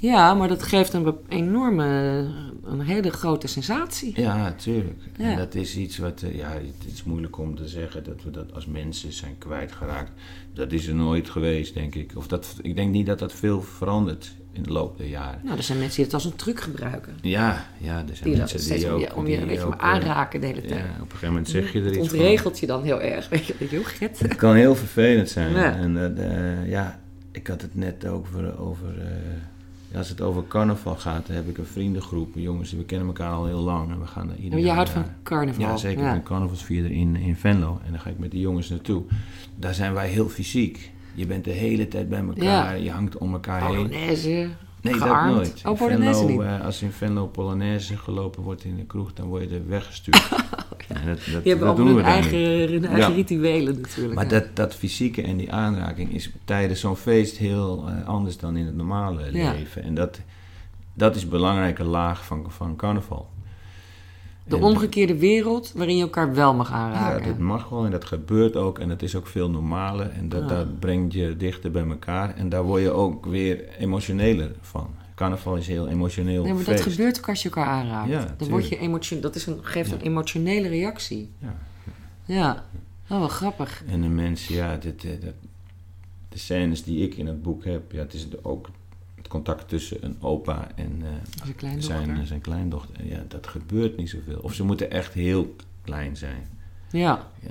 [0.00, 1.84] Ja, maar dat geeft een enorme,
[2.64, 4.20] een hele grote sensatie.
[4.20, 4.98] Ja, tuurlijk.
[5.18, 5.30] Ja.
[5.30, 8.30] En dat is iets wat, eh, ja, het is moeilijk om te zeggen dat we
[8.30, 10.10] dat als mensen zijn kwijtgeraakt.
[10.54, 12.12] Dat is er nooit geweest, denk ik.
[12.14, 15.40] Of dat, ik denk niet dat dat veel verandert in de loop der jaren.
[15.44, 17.16] Nou, er zijn mensen die het als een truc gebruiken.
[17.20, 19.00] Ja, ja, er zijn Die mensen die om ook...
[19.00, 20.80] je, om je die weet je, ook, maar eh, aanraken de hele tijd.
[20.80, 22.18] Ja, op een gegeven moment zeg je er het iets van.
[22.18, 23.28] ontregelt je dan heel erg.
[23.30, 24.18] Weet je, je get?
[24.18, 25.54] Het kan heel vervelend zijn.
[25.54, 25.76] Ja.
[25.76, 27.00] En eh, ja,
[27.32, 28.94] ik had het net over, over
[29.94, 33.46] als het over carnaval gaat, dan heb ik een vriendengroep, jongens, we kennen elkaar al
[33.46, 35.64] heel lang en we gaan ieder Je jaar houdt van carnaval.
[35.64, 36.04] Ja, zeker.
[36.04, 39.02] Ik ben carnavalsvierder in, in Venlo en dan ga ik met de jongens naartoe.
[39.56, 40.90] Daar zijn wij heel fysiek.
[41.14, 43.76] Je bent de hele tijd bij elkaar, je hangt om elkaar heen.
[43.76, 44.48] Polonaise,
[44.82, 45.26] Nee, gearmd.
[45.28, 45.62] dat nooit.
[45.66, 46.58] Oh, Polonaise Venlo, niet.
[46.58, 50.28] eh, als in Venlo Polonaise gelopen wordt in de kroeg, dan word je er weggestuurd.
[50.88, 52.70] En dat, dat, Die hebben dat allemaal hun eigen, niet.
[52.70, 53.16] hun eigen Ja.
[53.16, 54.14] rituelen natuurlijk.
[54.14, 54.30] Maar ja.
[54.30, 58.66] dat, dat fysieke en die aanraking is tijdens zo'n feest heel eh, anders dan in
[58.66, 59.52] het normale Ja.
[59.52, 59.82] leven.
[59.82, 60.20] En dat,
[60.94, 63.28] dat is een belangrijke laag van, van carnaval.
[64.50, 67.26] De En- omgekeerde wereld waarin je elkaar wel mag Ja, aanraken.
[67.26, 68.78] dat mag wel en dat gebeurt ook.
[68.78, 70.10] En dat is ook veel normaler.
[70.10, 70.48] En dat, Ja.
[70.48, 72.34] dat brengt je dichter bij elkaar.
[72.36, 74.88] En daar word je ook weer emotioneler van.
[75.14, 76.84] Carnaval is heel emotioneel Nee, maar feest.
[76.84, 78.08] dat gebeurt ook als je elkaar aanraakt.
[78.10, 78.50] Ja, Dan tuurlijk.
[78.50, 79.96] word je emotio- dat is een, geeft Ja.
[79.96, 81.30] een emotionele reactie.
[81.38, 81.56] Ja.
[82.24, 82.64] Ja.
[83.10, 83.82] Oh, wel grappig.
[83.86, 85.00] En de mensen, ja, dit,
[86.28, 88.68] de scènes die ik in het boek heb, ja, het is ook
[89.30, 91.94] contact tussen een opa en eh, een kleindochter.
[92.04, 93.06] zijn, zijn kleindochter.
[93.06, 94.38] Ja, dat gebeurt niet zoveel.
[94.42, 96.48] Of ze moeten echt heel klein zijn.
[96.92, 97.50] Ja, Eh,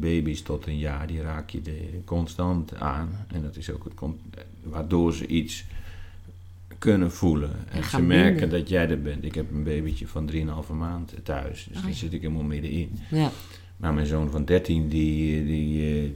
[0.00, 3.26] baby's tot een jaar, die raak je de, constant aan.
[3.32, 3.92] En dat is ook het,
[4.62, 5.64] waardoor ze iets
[6.78, 7.50] kunnen voelen.
[7.70, 8.58] En, En ze merken binden.
[8.58, 9.24] dat jij er bent.
[9.24, 11.64] Ik heb een babytje van 3,5 maand thuis.
[11.68, 11.96] Dus Oh, daar ja.
[11.96, 12.98] zit ik helemaal middenin.
[13.10, 13.30] ja.
[13.76, 16.10] Maar mijn zoon van 13, die, die, eh,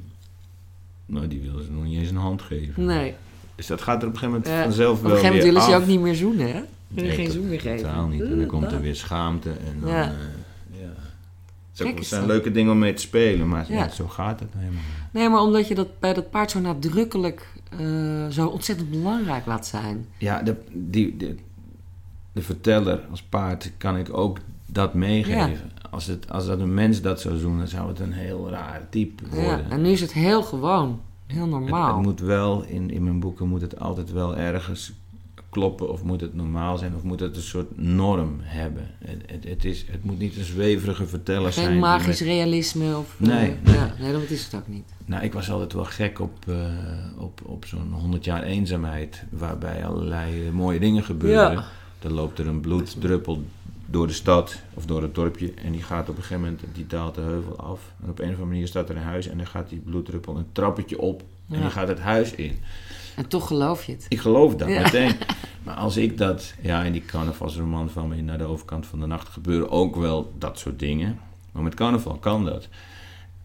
[1.06, 2.84] nou, die wil ze nog niet eens een hand geven.
[2.84, 3.14] Nee.
[3.58, 5.42] Dus dat gaat er op een gegeven moment Ja, vanzelf Op wel een gegeven moment
[5.42, 5.82] weer willen ze je af.
[5.82, 6.60] ook niet meer zoenen, hè?
[6.88, 7.86] Nee, geen zoen meer geven.
[7.86, 8.22] Totaal niet.
[8.22, 9.50] En dan komt er weer schaamte.
[9.50, 9.96] En dan, Ja.
[10.02, 10.12] ja.
[10.70, 10.86] ja.
[11.72, 13.76] Het Kijk zijn leuke dingen om mee te spelen, maar Ja.
[13.78, 15.12] ja, zo gaat het helemaal niet.
[15.12, 17.46] Nee, maar omdat je dat bij dat paard zo nadrukkelijk
[17.78, 20.06] eh, zo ontzettend belangrijk laat zijn.
[20.18, 21.34] Ja, de, die, de,
[22.32, 25.70] de verteller als paard kan ik ook dat meegeven.
[25.90, 28.80] Als, het, als dat een mens dat zou doen, dan zou het een heel raar
[28.90, 29.70] type Ja, worden.
[29.70, 31.00] en nu is het heel gewoon.
[31.28, 31.96] Heel normaal.
[31.96, 34.92] het moet wel, in, in mijn boeken moet het altijd wel ergens
[35.50, 35.90] kloppen.
[35.92, 36.94] Of moet het normaal zijn.
[36.94, 38.90] Of moet het een soort norm hebben.
[39.04, 41.66] Het, het, het, is, het moet niet een zweverige verteller zijn.
[41.66, 43.16] Geen magisch met- realisme of...
[43.20, 43.74] eh, Nee, nee.
[43.74, 44.84] Ja, nee, dat is het ook niet.
[45.04, 46.56] Nou, ik was altijd wel gek op, eh,
[47.18, 49.24] op, op zo'n 100 jaar eenzaamheid.
[49.30, 51.52] Waarbij allerlei eh, mooie dingen gebeuren.
[51.52, 51.64] Ja.
[51.98, 53.42] Dan loopt er een bloeddruppel
[53.90, 55.52] door de stad of door het dorpje.
[55.54, 57.80] En die gaat op een gegeven moment, die daalt de heuvel af.
[58.02, 59.26] En op een of andere manier staat er een huis.
[59.28, 61.22] En dan gaat die bloeddruppel een trappetje op.
[61.50, 62.58] En die gaat het huis in.
[63.16, 64.06] En toch geloof je het.
[64.08, 64.82] Ik geloof dat Ja.
[64.82, 65.12] meteen.
[65.62, 69.06] Maar als ik dat, ja, in die carnavalsroman van me naar de overkant van de
[69.06, 71.18] nacht gebeuren ook wel dat soort dingen.
[71.52, 72.68] Maar met carnaval kan dat.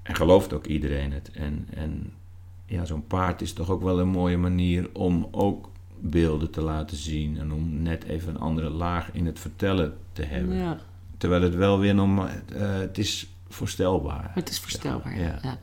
[0.04, 1.32] En gelooft ook iedereen het.
[1.32, 2.14] En, en
[2.66, 5.70] ja, zo'n paard is toch ook wel een mooie manier om ook
[6.10, 7.38] beelden te laten zien.
[7.38, 10.56] En om net even een andere laag in het vertellen te hebben.
[10.56, 10.78] Ja,
[11.18, 12.34] Terwijl het wel weer normaal, eh,
[12.80, 14.32] het is voorstelbaar.
[14.34, 15.20] het is voorstelbaar.
[15.20, 15.40] Ja.
[15.42, 15.58] Ja.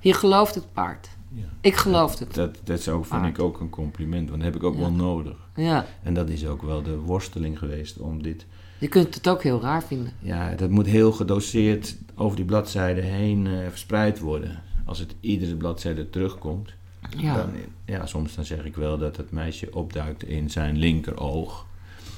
[0.00, 1.08] Je gelooft het paard.
[1.32, 1.44] Ja.
[1.60, 2.34] Ik geloof het.
[2.34, 4.80] Dat, dat is ook, vind ik ook een compliment, want dat heb ik ook Ja.
[4.80, 5.36] wel nodig.
[5.54, 5.86] Ja.
[6.02, 8.46] En dat is ook wel de worsteling geweest om dit.
[8.78, 10.12] Je kunt het ook heel raar vinden.
[10.18, 14.62] Ja, dat moet heel gedoseerd over die bladzijden heen eh, verspreid worden.
[14.84, 16.72] Als het iedere bladzijde terugkomt.
[17.16, 17.50] Ja, Dan,
[17.84, 21.66] ja, soms dan zeg ik wel dat het meisje opduikt in zijn linkeroog.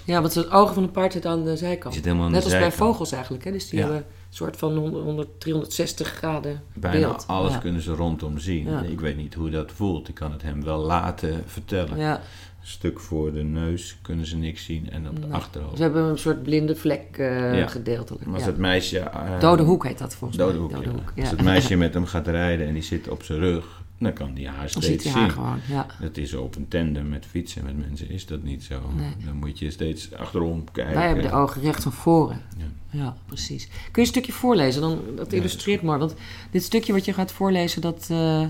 [0.04, 1.94] ja want het ogen van een paard zit aan de zijkant.
[1.94, 3.44] zit helemaal aan Net de als bij vogels eigenlijk.
[3.44, 3.52] Hè?
[3.52, 3.84] Dus die Ja.
[3.84, 7.24] hebben een soort van 100, 100, 360 graden Bijna beeld.
[7.26, 7.58] alles ja.
[7.58, 8.70] kunnen ze rondom zien.
[8.70, 8.82] Ja.
[8.82, 10.08] Ik weet niet hoe dat voelt.
[10.08, 11.98] Ik kan het hem wel laten vertellen.
[11.98, 12.20] Ja,
[12.62, 15.76] Stuk voor de neus kunnen ze niks zien en op de achterhoofd.
[15.76, 17.66] ze hebben een soort blinde vlek Ja.
[17.66, 18.26] gedeeltelijk.
[18.26, 18.98] Maar als het meisje...
[18.98, 20.60] eh, Dode hoek heet dat volgens Dode mij.
[20.60, 20.90] hoek, Dode ja.
[20.92, 24.12] hoek, Als het meisje met hem gaat rijden en die zit op zijn rug, dan
[24.12, 25.12] kan die haar steeds ziet zien.
[25.12, 25.86] haar gewoon, ja.
[26.00, 28.80] Dat is op een tandem met fietsen met mensen is dat niet zo.
[28.96, 29.14] Nee.
[29.24, 30.94] Dan moet je steeds achterom kijken.
[30.94, 32.42] Wij hebben de ogen recht van voren.
[32.58, 32.66] Ja.
[32.90, 33.66] Ja, precies.
[33.66, 34.80] Kun je een stukje voorlezen?
[34.80, 35.98] Dan, dat Ja, illustreert mooi.
[35.98, 36.14] Want
[36.50, 38.44] dit stukje wat je gaat voorlezen, dat eh,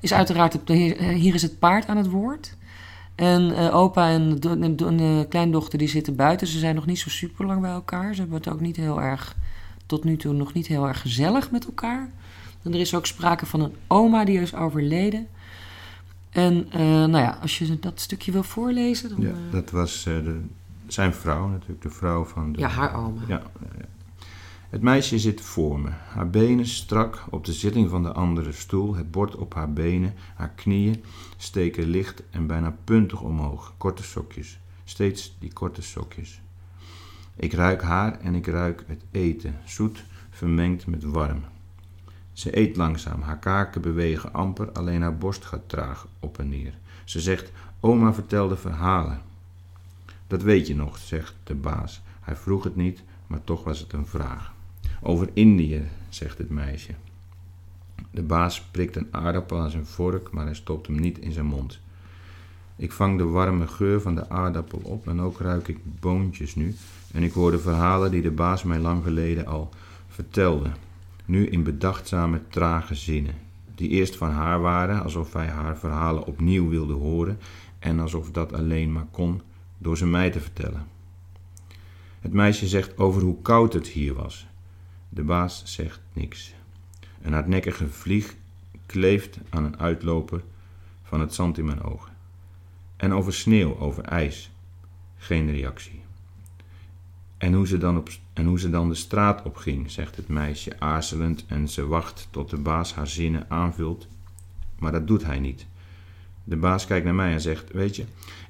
[0.00, 0.54] is uiteraard...
[0.54, 0.74] Op de,
[1.14, 2.56] hier is het paard aan het woord.
[3.14, 6.46] En eh, opa en de kleindochter die zitten buiten.
[6.46, 8.14] Ze zijn nog niet zo super lang bij elkaar.
[8.14, 9.36] Ze hebben het ook niet heel erg...
[9.86, 12.10] Tot nu toe nog niet heel erg gezellig met elkaar.
[12.62, 15.28] En er is ook sprake van een oma die is overleden.
[16.30, 19.08] En eh, nou ja, als je dat stukje wil voorlezen...
[19.08, 20.40] Dan, Ja, eh, dat was eh, de,
[20.86, 22.58] zijn vrouw natuurlijk, de vrouw van de...
[22.58, 23.20] ja, haar oma.
[23.26, 23.84] Ja, ja, ja.
[24.68, 28.94] Het meisje zit voor me, haar benen strak op de zitting van de andere stoel,
[28.94, 31.04] het bord op haar benen, haar knieën
[31.36, 36.40] steken licht en bijna puntig omhoog, korte sokjes, steeds die korte sokjes.
[37.36, 41.44] Ik ruik haar en ik ruik het eten, zoet vermengd met warm.
[42.38, 46.74] Ze eet langzaam, haar kaken bewegen amper, alleen haar borst gaat traag op en neer.
[47.04, 49.20] Ze zegt: Oma vertelde verhalen.
[50.26, 52.02] Dat weet je nog, zegt de baas.
[52.20, 54.52] Hij vroeg het niet, maar toch was het een vraag.
[55.02, 56.94] Over Indië, zegt het meisje.
[58.10, 61.46] De baas prikt een aardappel aan zijn vork, maar hij stopt hem niet in zijn
[61.46, 61.78] mond.
[62.76, 66.74] Ik vang de warme geur van de aardappel op en ook ruik ik boontjes nu.
[67.12, 69.70] En ik hoor de verhalen die de baas mij lang geleden al
[70.08, 70.70] vertelde.
[71.28, 73.34] Nu in bedachtzame, trage zinnen.
[73.74, 77.38] Die eerst van haar waren, alsof hij haar verhalen opnieuw wilde horen.
[77.78, 79.42] En alsof dat alleen maar kon
[79.78, 80.86] door ze mij te vertellen.
[82.20, 84.46] Het meisje zegt over hoe koud het hier was.
[85.08, 86.54] De baas zegt niks.
[87.22, 88.34] Een hardnekkige vlieg
[88.86, 90.42] kleeft aan een uitloper
[91.02, 92.12] van het zand in mijn ogen.
[92.96, 94.50] En over sneeuw, over ijs.
[95.16, 96.02] Geen reactie.
[97.38, 100.80] En hoe, ze dan op, en hoe ze dan de straat opging, zegt het meisje
[100.80, 104.08] aarzelend en ze wacht tot de baas haar zinnen aanvult.
[104.78, 105.66] Maar dat doet hij niet.
[106.44, 108.04] De baas kijkt naar mij en zegt: Weet je,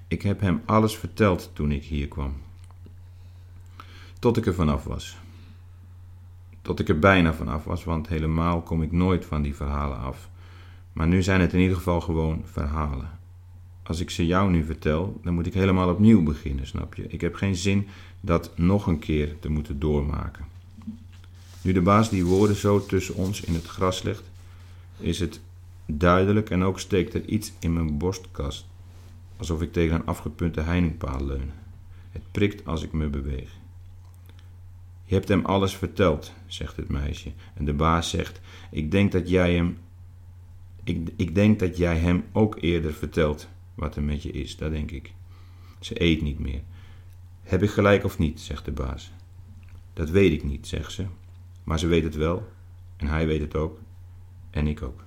[0.09, 2.35] ik heb hem alles verteld toen ik hier kwam.
[4.19, 5.17] Tot ik er vanaf was.
[6.63, 9.99] tot ik er bijna van af was, want helemaal kom ik nooit van die verhalen
[9.99, 10.29] af.
[10.93, 13.18] Maar nu zijn het in ieder geval gewoon verhalen.
[13.89, 17.07] Als ik ze jou nu vertel, dan moet ik helemaal opnieuw beginnen, snap je?
[17.09, 17.89] Ik heb geen zin
[18.21, 20.45] dat nog een keer te moeten doormaken.
[21.63, 24.23] Nu de baas die woorden zo tussen ons in het gras legt,
[24.99, 25.41] is het
[25.87, 28.67] duidelijk en ook steekt er iets in mijn borstkast,
[29.37, 31.51] alsof ik tegen een afgepunte heiningpaal leun.
[32.11, 33.51] Het prikt als ik me beweeg.
[35.05, 37.33] Je hebt hem alles verteld, zegt het meisje.
[37.55, 39.79] En de baas zegt: Ik denk dat jij hem.
[40.85, 44.71] Ik, ik denk dat jij hem ook eerder vertelt wat er met je is, dat
[44.71, 45.13] denk ik.
[45.81, 46.63] Ze eet niet meer.
[47.43, 49.11] Heb ik gelijk of niet, zegt de baas.
[49.93, 51.07] Dat weet ik niet, zegt ze.
[51.65, 52.49] Maar ze weet het wel.
[52.97, 53.79] En hij weet het ook.
[54.51, 55.01] En ik ook.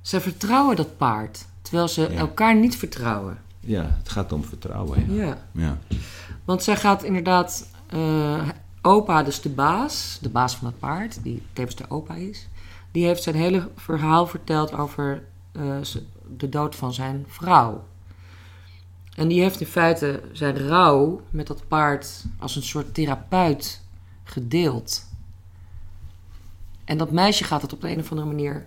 [0.00, 3.40] Ze vertrouwen dat paard, terwijl ze elkaar niet vertrouwen.
[3.60, 5.14] Ja, het gaat om vertrouwen.
[5.14, 5.24] Ja.
[5.24, 5.38] ja.
[5.52, 5.78] ja.
[6.44, 8.48] Want zij gaat inderdaad uh,
[8.82, 12.48] opa, dus de baas, de baas van het paard, die tevens de opa is,
[12.90, 15.76] die heeft zijn hele verhaal verteld over uh,
[16.36, 17.84] de dood van zijn vrouw.
[19.14, 23.82] En die heeft in feite zijn rouw met dat paard als een soort therapeut
[24.24, 25.04] gedeeld.
[26.84, 28.66] En dat meisje gaat het op de een of andere manier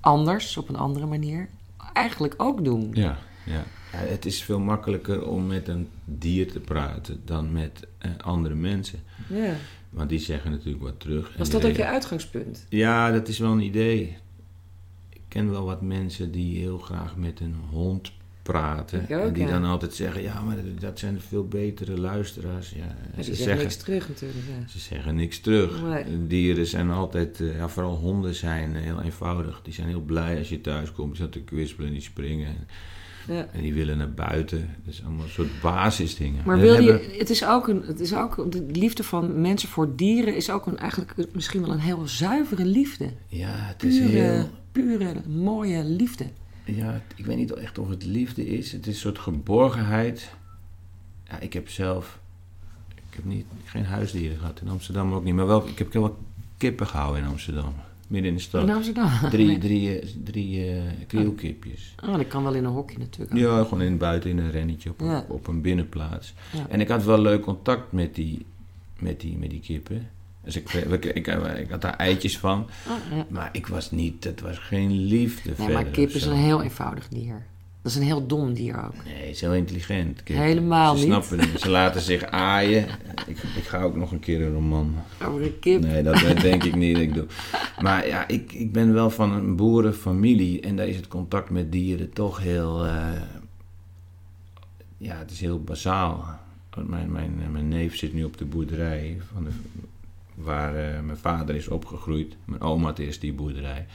[0.00, 1.48] anders, op een andere manier,
[1.92, 2.90] eigenlijk ook doen.
[2.92, 3.64] Ja, ja.
[3.92, 8.54] Ja, het is veel makkelijker om met een dier te praten dan met eh, andere
[8.54, 8.98] mensen.
[9.28, 9.54] Ja.
[9.90, 11.36] Want die zeggen natuurlijk wat terug.
[11.36, 12.66] Was dat ook je uitgangspunt?
[12.68, 14.16] Ja, dat is wel een idee.
[15.30, 18.12] Ik ken wel wat mensen die heel graag met een hond
[18.42, 19.08] praten.
[19.08, 22.70] en die dan altijd zeggen, ja, maar dat zijn veel betere luisteraars.
[22.70, 24.44] Ja, ze zeggen, zeggen niks terug natuurlijk.
[24.48, 24.68] Ja.
[24.68, 25.82] Ze zeggen niks terug.
[26.26, 29.60] Dieren zijn altijd, eh, ja, vooral honden zijn heel eenvoudig.
[29.62, 31.16] Die zijn heel blij als je thuis komt.
[31.16, 32.56] Ze te kwispelen en die springen.
[33.26, 33.46] Ja.
[33.52, 34.76] En die willen naar buiten.
[34.84, 36.42] Dat is allemaal een soort basisdingen.
[36.46, 39.96] Maar wil je, het is ook een, het is ook, de liefde van mensen voor
[39.96, 43.10] dieren is ook een, eigenlijk misschien wel een heel zuivere liefde.
[43.26, 44.48] Ja, het is heel...
[44.72, 46.26] Pure, mooie liefde.
[46.64, 48.72] Ja, ik weet niet echt of het liefde is.
[48.72, 50.30] Het is een soort geborgenheid.
[51.28, 52.18] Ja, ik heb zelf...
[53.10, 55.34] Ik heb niet, geen huisdieren gehad in Amsterdam ook niet.
[55.34, 56.18] Maar wel, ik heb wel
[56.56, 57.74] kippen gehouden in Amsterdam
[58.10, 58.62] midden in de stad.
[58.62, 59.10] In Amsterdam?
[59.30, 61.94] Drie, drie, eh, drie uh, krielkipjes.
[62.04, 63.36] Oh, dat kan wel in een hokje natuurlijk.
[63.36, 66.34] Ja, gewoon in, buiten in een rennetje op, op, een binnenplaats.
[66.68, 68.46] En ik had wel leuk contact met die,
[68.98, 70.08] met die, met die kippen.
[70.44, 71.26] Dus ik, ik, ik,
[71.58, 72.66] ik had daar eitjes van.
[72.88, 76.62] Oh, maar ik was niet, het was geen liefde nee, maar kip is een heel
[76.62, 77.42] eenvoudig dier.
[77.82, 79.04] Dat is een heel dom dier ook.
[79.04, 80.20] Nee, het is heel intelligent.
[80.24, 81.12] Helemaal ze niet.
[81.12, 81.60] Snappen het.
[81.60, 82.86] Ze laten zich aaien.
[83.26, 84.94] Ik, ik ga ook nog een keer een roman.
[85.26, 85.82] Over een kip?
[85.82, 86.98] Nee, dat denk ik niet.
[86.98, 87.26] Ik doe.
[87.80, 90.60] Maar ja, ik, ik ben wel van een boerenfamilie.
[90.60, 92.86] En daar is het contact met dieren toch heel...
[92.86, 93.08] Uh,
[94.96, 96.38] ja, het is heel basaal.
[96.86, 99.50] Mijn, mijn, mijn neef zit nu op de boerderij van de,
[100.42, 102.36] waar uh, mijn vader is opgegroeid.
[102.44, 103.86] Mijn oma had eerst die boerderij.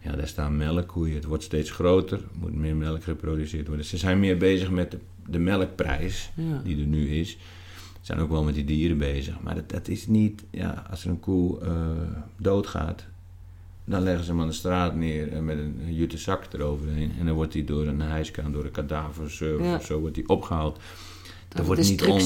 [0.00, 1.14] Ja, daar staan melkkoeien.
[1.14, 3.86] Het wordt steeds groter, er moet meer melk geproduceerd worden.
[3.86, 6.30] Ze zijn meer bezig met de, de melkprijs
[6.64, 7.30] die er nu is.
[7.30, 9.40] Ze zijn ook wel met die dieren bezig.
[9.40, 11.70] Maar dat, dat is niet, ja, als er een koe uh,
[12.36, 13.06] doodgaat,
[13.84, 17.12] dan leggen ze hem aan de straat neer en met een jute zak eroverheen.
[17.18, 19.76] En dan wordt hij door een hijskraan, door een kadaverservice ja.
[19.76, 20.80] of zo, wordt hij opgehaald.
[21.56, 22.18] Er wordt niet om,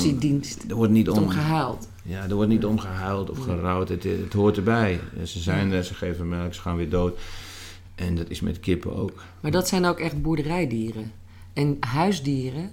[0.69, 1.89] er wordt niet om, gehuild.
[2.03, 3.89] Ja, er wordt niet om gehuild of gerouwd.
[3.89, 5.01] Het, het hoort erbij.
[5.25, 7.19] Ze zijn er, ze geven melk, ze gaan weer dood.
[7.95, 9.23] En dat is met kippen ook.
[9.41, 11.13] Maar dat zijn ook echt boerderijdieren.
[11.53, 12.71] En huisdieren,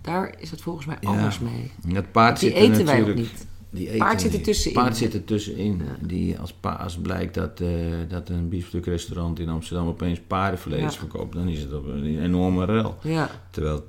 [0.00, 1.70] daar is het volgens mij anders mee.
[1.94, 3.46] Dat paard die eten wij ook niet.
[3.70, 4.74] Die eten paard zit er tussenin.
[4.82, 5.82] Paard zit er tussenin.
[6.00, 7.68] Die als, als blijkt dat, uh,
[8.08, 12.98] dat een biefstukrestaurant in Amsterdam opeens paardenvlees verkoopt, dan is het op een enorme rel.
[13.02, 13.30] Ja.
[13.50, 13.84] Terwijl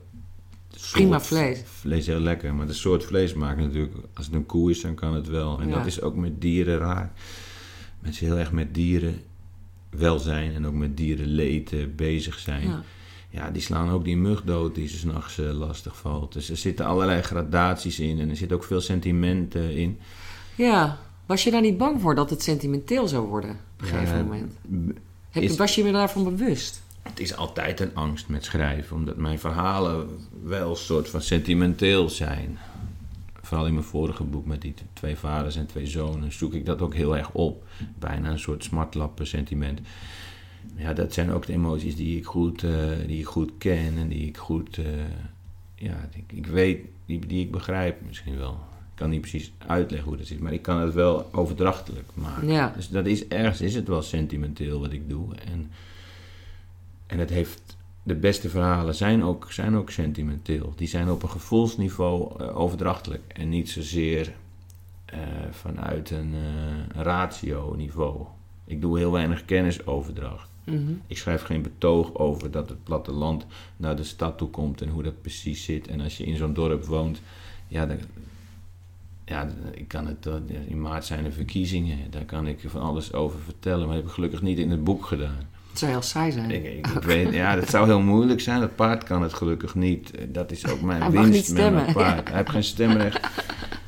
[0.92, 1.62] Prima vlees.
[1.66, 4.96] Vlees heel lekker, maar de soort vlees maakt natuurlijk, als het een koe is, dan
[4.96, 5.62] kan het wel.
[5.62, 7.12] En dat is ook met dieren raar.
[8.00, 9.22] Mensen heel erg met dieren
[9.90, 12.68] welzijn en ook met dierenleed bezig zijn.
[12.68, 12.84] Ja.
[13.30, 13.52] ja.
[13.52, 16.34] die slaan ook die mug dood die ze s'nachts uh, lastig valt.
[16.34, 20.00] Dus er zitten allerlei gradaties in en er zit ook veel sentiment uh, in.
[20.56, 24.26] Ja, was je daar niet bang voor dat het sentimenteel zou worden op een gegeven
[24.26, 24.54] moment?
[25.30, 26.83] Heb, was je me daarvan bewust?
[27.04, 30.08] Het is altijd een angst met schrijven, omdat mijn verhalen
[30.44, 32.58] wel een soort van sentimenteel zijn
[33.54, 36.82] vooral in mijn vorige boek met die twee vaders en twee zonen, zoek ik dat
[36.82, 37.68] ook heel erg op.
[38.00, 39.80] Bijna een soort smartlappen sentiment.
[40.76, 42.72] Ja, dat zijn ook de emoties die ik goed, uh,
[43.08, 44.86] die ik goed ken en die ik goed, uh,
[45.76, 48.52] ja, ik, ik weet, die, die ik begrijp misschien wel.
[48.52, 52.48] Ik kan niet precies uitleggen hoe dat zit, maar ik kan het wel overdrachtelijk maken.
[52.48, 52.74] Ja.
[52.76, 55.36] Dus dat is ergens is het wel sentimenteel wat ik doe.
[55.36, 55.72] En,
[57.06, 60.74] en het heeft de beste verhalen zijn ook, zijn ook sentimenteel.
[60.76, 64.34] Die zijn op een gevoelsniveau uh, overdrachtelijk en niet zozeer
[65.06, 65.20] eh,
[65.52, 68.26] vanuit een uh, ratio-niveau.
[68.66, 70.50] Ik doe heel weinig kennisoverdracht.
[70.64, 70.94] Mhm.
[71.08, 73.46] Ik schrijf geen betoog over dat het platteland
[73.78, 75.88] naar de stad toe komt en hoe dat precies zit.
[75.88, 77.22] En als je in zo'n dorp woont,
[77.68, 77.98] ja, dan,
[79.26, 80.34] ja, ik kan het, eh,
[80.68, 84.06] in maart zijn er verkiezingen, daar kan ik van alles over vertellen, maar dat heb
[84.06, 85.48] ik gelukkig niet in het boek gedaan.
[85.74, 86.52] Het zou heel saai zijn.
[86.52, 88.60] Ik, ik, ik weet, ja, dat zou heel moeilijk zijn.
[88.60, 90.12] Dat paard kan het gelukkig niet.
[90.30, 92.28] Dat is ook mijn Hij mag winst met mijn paard.
[92.28, 93.28] Hij heeft geen stemrecht.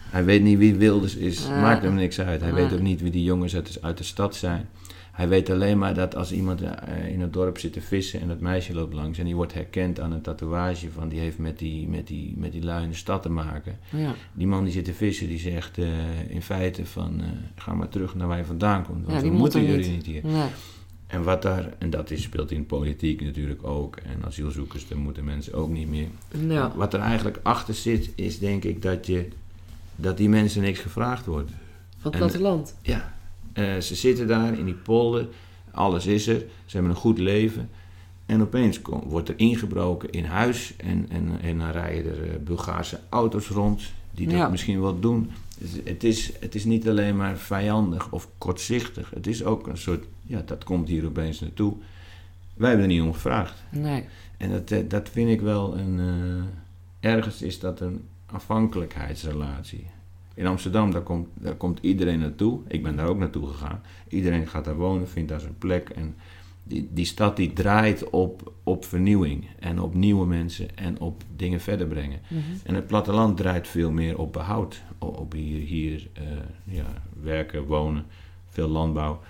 [0.10, 1.48] Hij weet niet wie Wilders is.
[1.48, 2.42] Maakt hem niks uit.
[2.42, 4.68] Hij weet ook niet wie die jongens uit de, uit de stad zijn.
[5.12, 8.28] Hij weet alleen maar dat als iemand eh, in het dorp zit te vissen en
[8.28, 11.60] dat meisje loopt langs en die wordt herkend aan een tatoeage van die heeft met
[11.60, 13.78] die, met die, met die lui in de stad te maken.
[13.90, 14.14] Ja.
[14.34, 15.88] Die man die zit te vissen, die zegt eh,
[16.28, 19.06] in feite van eh, ga maar terug naar waar je vandaan komt.
[19.06, 19.96] Want we moet moeten jullie niet.
[19.96, 20.22] niet hier.
[20.24, 20.50] Nee.
[21.08, 23.96] En wat daar, en dat is, speelt in politiek natuurlijk ook.
[23.96, 26.08] En asielzoekers, daar moeten mensen ook niet meer.
[26.48, 26.72] Ja.
[26.76, 29.28] Wat er eigenlijk achter zit, is denk ik dat, je,
[29.96, 31.52] dat die mensen niks gevraagd wordt.
[31.98, 32.76] Van het platteland.
[32.82, 33.14] Ja,
[33.54, 35.28] eh, ze zitten daar in die polder,
[35.72, 37.70] alles is er, ze hebben een goed leven.
[38.26, 42.38] En opeens kom- wordt er ingebroken in huis en, en, en dan rijden er eh,
[42.44, 43.82] Bulgaarse auto's rond
[44.12, 44.50] die dat Ja.
[44.50, 45.32] misschien wel doen.
[45.84, 49.10] Het is, het is niet alleen maar vijandig of kortzichtig.
[49.14, 51.74] Het is ook een soort, ja, dat komt hier opeens naartoe.
[52.54, 53.64] Wij hebben er niet om gevraagd.
[53.70, 54.04] Nee.
[54.38, 56.00] En dat, eh, dat vind ik wel een.
[56.00, 59.86] eh, ergens is dat een afhankelijkheidsrelatie.
[60.34, 62.60] In Amsterdam, daar komt, daar komt iedereen naartoe.
[62.68, 63.82] Ik ben daar ook naartoe gegaan.
[64.08, 65.90] Iedereen gaat daar wonen, vindt daar zijn plek.
[65.90, 66.16] En
[66.64, 69.48] die, die stad die draait op, op vernieuwing.
[69.60, 72.20] En op nieuwe mensen en op dingen verder brengen.
[72.28, 72.42] Mhm.
[72.64, 74.82] En het platteland draait veel meer op behoud.
[74.98, 76.24] Op hier, hier eh,
[76.64, 76.86] ja,
[77.22, 78.06] werken, wonen,
[78.50, 79.22] veel landbouw.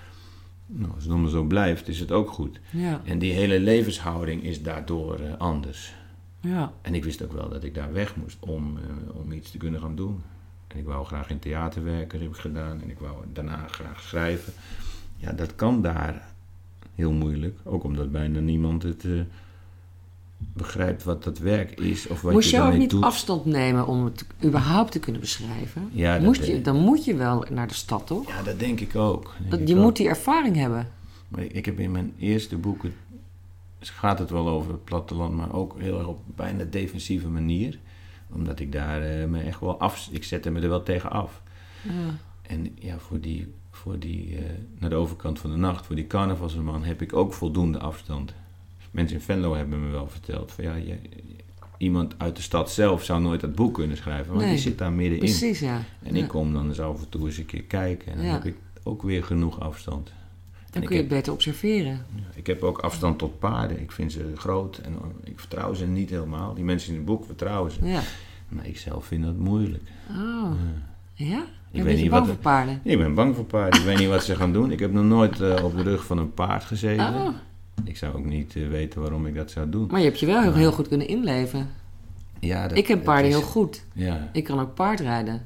[0.65, 2.59] Nou, als het allemaal zo blijft, is het ook goed.
[2.69, 3.01] Ja.
[3.03, 5.93] En die hele levenshouding is daardoor eh, anders.
[6.39, 6.73] Ja.
[6.81, 9.57] En ik wist ook wel dat ik daar weg moest om, eh, om iets te
[9.57, 10.21] kunnen gaan doen.
[10.67, 12.81] En ik wou graag in theater werken, heb ik gedaan.
[12.81, 14.53] En ik wou daarna graag schrijven.
[15.17, 16.33] Ja, dat kan daar
[16.95, 17.59] heel moeilijk.
[17.63, 19.11] Ook omdat bijna niemand het eh,
[20.53, 22.07] begrijpt wat dat werk is.
[22.07, 23.03] Of wat Moest je je ook niet doet.
[23.03, 25.89] afstand nemen om het überhaupt te kunnen beschrijven?
[25.91, 28.27] Ja, Moest je, dan moet je wel naar de stad, toch?
[28.27, 29.33] Ja, dat denk ik ook.
[29.37, 29.81] Denk Dat, ik je ook.
[29.81, 30.87] moet die ervaring hebben.
[31.27, 32.93] Maar ik- heb in mijn eerste boeken
[33.79, 37.79] gaat het wel over het platteland, maar ook heel erg op bijna defensieve manier.
[38.31, 40.07] Omdat ik daar eh, me echt wel af...
[40.11, 41.41] Ik zette me er wel tegen af.
[41.81, 41.91] Ja.
[42.41, 44.43] En ja, voor die, voor die eh,
[44.79, 48.33] naar de overkant van de nacht, voor die carnavalsman, heb ik ook voldoende afstand.
[48.95, 50.95] Mensen in Venlo hebben me wel verteld van ja, je,
[51.77, 54.77] iemand uit de stad zelf zou nooit dat boek kunnen schrijven, want Nee, die zit
[54.77, 55.19] daar middenin.
[55.19, 55.81] Precies, ja.
[56.03, 56.23] En Ja.
[56.23, 58.31] ik kom dan eens af en toe eens een keer kijken en dan Ja.
[58.31, 60.11] heb ik ook weer genoeg afstand.
[60.71, 61.91] Dan ik kun je het beter observeren.
[62.15, 63.81] Ja, Ik heb ook afstand tot paarden.
[63.81, 66.53] Ik vind ze groot en ik vertrouw ze niet helemaal.
[66.53, 67.85] Die mensen in het boek vertrouwen ze.
[67.85, 68.01] Ja.
[68.49, 69.83] Maar ik zelf vind dat moeilijk.
[70.09, 70.51] Oh,
[71.13, 71.43] Ja.
[71.71, 72.79] weet ben je niet bang wat voor paarden?
[72.83, 73.79] Ik ben bang voor paarden.
[73.79, 74.71] Ik weet niet wat ze gaan doen.
[74.71, 77.13] Ik heb nog nooit eh, op de rug van een paard gezeten.
[77.13, 77.27] Oh,
[77.83, 79.87] Ik zou ook niet eh, weten waarom ik dat zou doen.
[79.91, 81.69] maar je hebt je wel heel, Maar- heel goed kunnen inleven.
[82.39, 83.83] Ja, dat- Ik heb paarden is- heel goed.
[83.93, 84.29] Ja.
[84.33, 85.45] Ik kan ook paardrijden.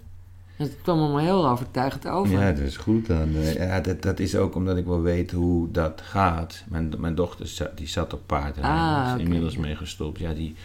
[0.55, 2.39] Het kwam allemaal heel overtuigend over.
[2.39, 3.35] Ja, dat is goed dan.
[3.35, 6.63] Eh, Ja, dat, dat is ook omdat ik wel weet hoe dat gaat.
[6.67, 8.71] Mijn, mijn dochter zat, die zat op paardrijden.
[8.71, 10.19] Ah, Daar is inmiddels mee gestopt.
[10.19, 10.55] Ja, die,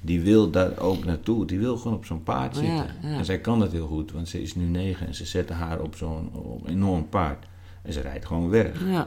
[0.00, 1.46] die wil daar ook naartoe.
[1.46, 2.86] Die wil gewoon op zo'n paard Ja, zitten.
[3.10, 3.16] ja.
[3.18, 5.80] En zij kan dat heel goed, want ze is nu negen en ze zetten haar
[5.80, 6.30] op zo'n
[6.66, 7.46] enorm paard.
[7.82, 8.82] En ze rijdt gewoon weg.
[8.88, 9.06] Ja.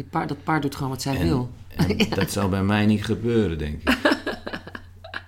[0.00, 1.50] Die paard, dat paard doet gewoon wat zij En- wil.
[1.76, 3.98] En dat zal bij mij niet gebeuren, denk ik.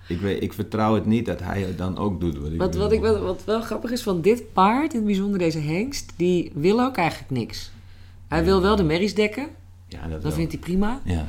[0.07, 2.75] ik, weet, ik vertrouw het niet dat hij het dan ook doet wat ik Wat,
[2.75, 6.13] wat, ik, wat, wat wel grappig is van dit paard, in het bijzonder deze hengst,
[6.15, 7.71] die wil ook eigenlijk niks.
[8.27, 9.47] Hij wil wel de merries dekken,
[9.87, 10.31] Ja, dat, dat wel.
[10.31, 10.99] vindt hij prima.
[11.03, 11.25] Ja.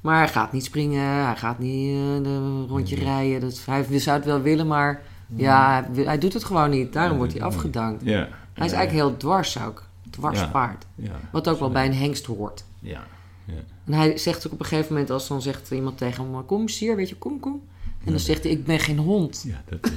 [0.00, 3.40] Maar hij gaat niet springen, hij gaat niet eh, een rondje rijden.
[3.40, 5.02] Dat, hij zou het wel willen, maar
[5.36, 6.92] ja, hij, hij doet het gewoon niet.
[6.92, 8.04] Daarom wordt hij afgedankt.
[8.04, 9.86] Hij is eigenlijk heel dwars ook.
[10.10, 10.86] Dwars paard.
[10.94, 11.20] Ja.
[11.32, 12.64] Wat ook wel bij een hengst hoort.
[12.80, 13.06] Ja.
[13.44, 13.54] ja.
[13.84, 16.68] En hij zegt ook op een gegeven moment, als dan zegt iemand tegen hem, kom
[16.68, 17.62] sier, weet je, kom, kom.
[18.04, 19.44] En dan zegt hij, ik ben geen hond.
[19.46, 19.92] Ja, dat,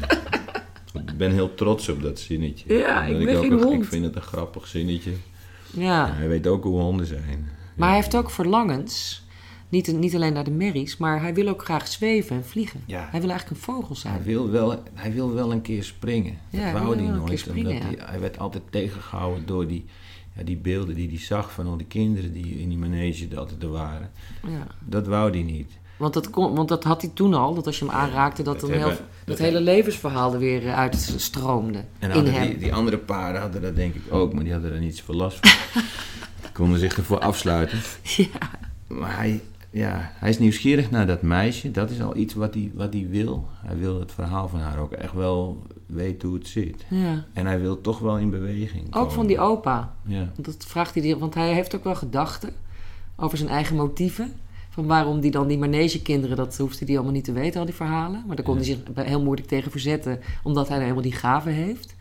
[0.93, 2.73] eh, ik ben heel trots op dat zinnetje.
[2.77, 3.83] Ja, ik ben ook geen een- hond.
[3.83, 5.11] Ik vind het een grappig zinnetje.
[5.73, 6.13] Ja.
[6.13, 7.49] Hij weet ook hoe honden zijn.
[7.75, 9.23] Maar hij heeft ook verlangens.
[9.69, 12.83] Niet, niet alleen naar de merries, maar hij wil ook graag zweven en vliegen.
[12.85, 13.07] Ja.
[13.11, 14.13] Hij wil eigenlijk een vogel zijn.
[14.13, 16.37] Hij wil, wel, hij wil wel een keer springen.
[16.49, 17.39] Ja, dat hij wou hij nooit.
[17.39, 17.97] springen, omdat ja.
[17.97, 19.85] hij, hij werd altijd tegengehouden door die,
[20.35, 23.63] ja, die beelden die hij zag van al die kinderen die in die manege altijd
[23.63, 24.11] er waren.
[24.47, 24.67] Ja.
[24.79, 25.79] Dat wou hij niet.
[25.97, 28.59] Want, dat kon, want dat had hij toen al, dat als je hem aanraakte, dat,
[28.59, 32.49] dat een heel, dat, dat hele levensverhaal er weer eh, uitstroomde En in hem.
[32.49, 35.15] die, die andere paarden hadden dat denk ik ook, maar die hadden er niet zoveel
[35.15, 35.81] last van.
[36.41, 37.79] Die konden zich ervoor afsluiten.
[38.01, 38.49] Ja.
[38.87, 41.71] Maar hij, ja, hij is nieuwsgierig naar dat meisje.
[41.71, 43.47] Dat is al iets wat hij, wat hij wil.
[43.65, 46.85] Hij wil het verhaal van haar ook echt wel weet hoe het zit.
[46.89, 47.25] Ja.
[47.33, 49.93] En hij wil toch wel in beweging Ook van die opa.
[50.05, 52.53] Ja, Dat vraagt hij, want hij heeft ook wel gedachten
[53.15, 54.33] over zijn eigen motieven.
[54.69, 57.75] Van waarom die dan die manegekinderen, dat hoefde hij allemaal niet te weten, al die
[57.75, 58.23] verhalen.
[58.27, 58.63] Maar daar kon Ja.
[58.63, 61.95] hij zich heel moeilijk tegen verzetten, omdat hij nou helemaal die gave heeft.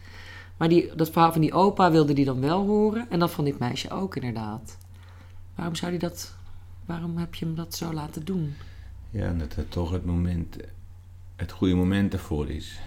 [0.56, 3.06] Maar die, dat verhaal van die opa wilde hij dan wel horen.
[3.10, 4.76] En dat van dit meisje ook, inderdaad.
[5.54, 6.34] Waarom zou hij dat...
[6.86, 8.54] Waarom heb je hem dat zo laten doen?
[9.10, 10.56] ja dat het toch het moment,
[11.36, 12.78] het goede moment ervoor is.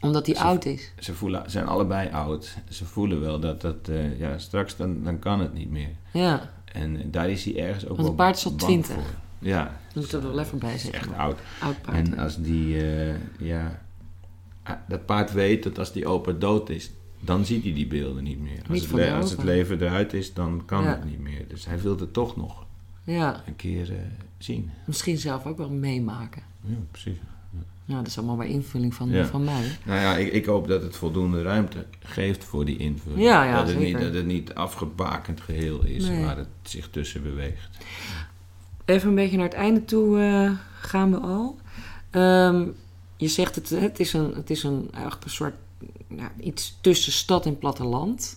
[0.00, 0.92] Omdat hij oud is.
[0.98, 2.56] Ze voelen, zijn allebei oud.
[2.68, 5.90] Ze voelen wel dat dat, eh, ja, straks dan, dan kan het niet meer.
[6.12, 8.94] Ja, En daar is hij ergens ook Want wel het paard is al bang 20.
[8.94, 9.04] voor.
[9.38, 11.00] Ja, dan moet er wel even bij zitten.
[11.00, 11.38] echt oud.
[11.60, 11.96] Oud paard.
[11.96, 13.82] En als die, eh, ja,
[14.62, 16.90] ah, dat paard weet dat als die opa dood is,
[17.20, 18.58] dan ziet hij die beelden niet meer.
[18.58, 20.88] Als, Niet het, le- als het leven eruit is, dan kan Ja.
[20.88, 21.48] het niet meer.
[21.48, 22.66] Dus hij wil het toch nog
[23.04, 23.96] Ja, een keer eh,
[24.38, 24.70] zien.
[24.86, 26.42] misschien zelf ook wel meemaken.
[26.64, 27.16] Ja, precies.
[27.84, 29.26] Ja, dat is allemaal maar invulling van, Ja.
[29.26, 29.78] van mij.
[29.84, 33.22] Nou ja, ik, ik hoop dat het voldoende ruimte geeft voor die invulling.
[33.22, 36.24] Ja, ja, dat, het niet, dat het niet afgebakend geheel is Nee.
[36.24, 37.78] waar het zich tussen beweegt.
[38.84, 41.58] Even een beetje naar het einde toe eh, gaan we al.
[42.10, 42.66] Ehm,
[43.16, 45.54] je zegt het, het is een, het is een, eigenlijk een soort
[46.40, 48.36] iets tussen stad en platteland.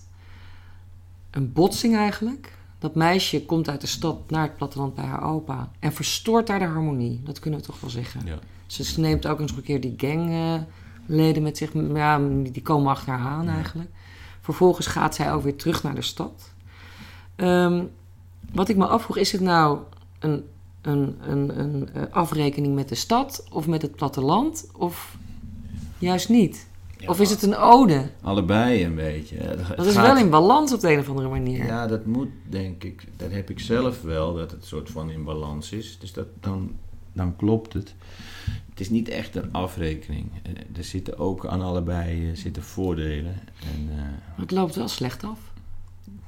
[1.31, 2.57] Een botsing eigenlijk.
[2.81, 6.59] Dat meisje komt uit de stad naar het platteland bij haar opa en verstoort daar
[6.59, 7.21] de harmonie.
[7.23, 8.21] Dat kunnen we toch wel zeggen.
[8.25, 8.39] Ja.
[8.67, 11.73] Ze, neemt ook eens een keer die gangleden met zich.
[11.93, 13.53] Ja, die komen achter haar aan Ja.
[13.53, 13.89] eigenlijk.
[14.41, 16.53] Vervolgens gaat zij ook weer terug naar de stad.
[17.35, 17.83] Ehm,
[18.53, 19.79] wat ik me afvroeg, is het nou
[20.19, 20.43] een,
[20.81, 24.67] een, een, een eh, afrekening met de stad of met het platteland?
[24.77, 25.17] Of
[25.97, 26.67] juist niet?
[27.01, 28.09] Ja, of is het een ode?
[28.21, 29.35] Allebei een beetje.
[29.37, 31.65] Het Dat is gaat- wel in balans op de een of andere manier.
[31.65, 33.07] Ja, dat moet denk ik.
[33.17, 35.97] Dat heb ik zelf wel, dat het soort van in balans is.
[35.99, 36.71] Dus dat, dan,
[37.13, 37.95] dan klopt het.
[38.69, 40.29] Het is niet echt een afrekening.
[40.43, 43.33] Eh, Er zitten ook aan allebei eh, zitten voordelen.
[43.73, 44.03] En eh,
[44.41, 45.39] het loopt wel slecht af,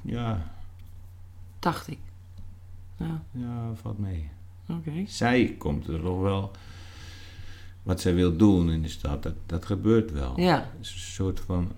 [0.02, 0.52] ja,
[1.60, 2.00] dacht ik.
[2.98, 4.30] Ja, ja, valt mee.
[4.70, 4.92] oké.
[5.08, 6.52] Zij komt er nog wel.
[7.84, 10.40] Wat zij wil doen in de stad, dat, dat gebeurt wel.
[10.40, 11.72] Ja, Het is een soort van.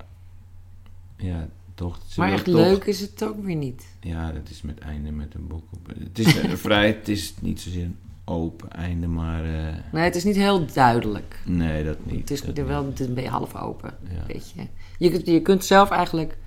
[1.18, 2.00] Ja, toch.
[2.16, 3.86] maar echt toch- leuk is het ook weer niet.
[4.00, 5.88] Ja, dat is met einde met een boek op.
[6.00, 10.16] Het is eh, vrij, het is niet zozeer een open einde, maar eh, Nee, het
[10.16, 11.40] is niet heel duidelijk.
[11.46, 12.20] nee, dat niet.
[12.20, 13.94] Het is dat wel het is een beetje half open.
[14.10, 14.26] Ja.
[14.28, 14.62] Weet je.
[14.98, 16.38] Je, kunt, je kunt zelf eigenlijk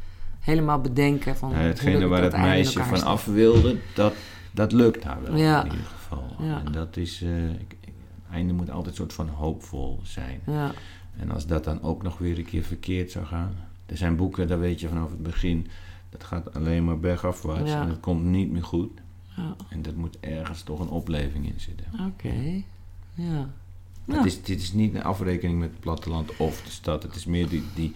[0.40, 1.50] helemaal bedenken van...
[1.50, 4.14] Ja, hetgene waar het meisje van af wilde, dat,
[4.52, 5.64] dat lukt haar wel Ja.
[5.64, 6.24] in ieder geval.
[6.40, 6.62] Ja.
[6.64, 7.76] En dat is, eh, ik-
[8.32, 10.40] einde moet altijd een soort van hoopvol zijn.
[10.46, 10.72] Ja,
[11.16, 13.54] En als dat dan ook nog weer een keer verkeerd zou gaan.
[13.86, 15.66] Er zijn boeken, daar weet je vanaf het begin,
[16.10, 17.82] dat gaat alleen maar bergafwaarts Ja.
[17.82, 18.90] en het komt niet meer goed.
[19.36, 19.56] ja.
[19.68, 21.86] En dat moet ergens toch een opleving in zitten.
[22.06, 22.62] oké.
[23.14, 23.50] Ja.
[24.04, 27.02] Het is, dit is niet een afrekening met het platteland of de stad.
[27.02, 27.94] Het is meer die, die,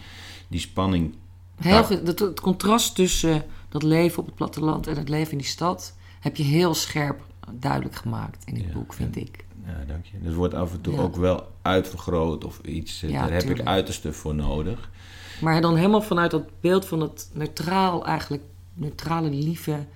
[0.48, 1.14] die spanning.
[1.60, 5.46] Heel, het, het contrast tussen dat leven op het platteland en het leven in die
[5.46, 5.96] stad...
[6.20, 7.20] heb je heel scherp
[7.52, 9.44] duidelijk gemaakt in dit boek, vind ik.
[9.66, 10.20] Ja, dank je.
[10.22, 11.00] Dat wordt af en toe Ja.
[11.00, 13.02] ook wel uitvergroot of iets.
[13.02, 13.60] eh, Ja, Daar heb tuurlijk.
[13.60, 14.90] ik uiterste voor nodig.
[15.40, 18.42] Maar dan helemaal vanuit dat beeld van het neutraal eigenlijk...
[18.74, 19.86] neutrale, lieve,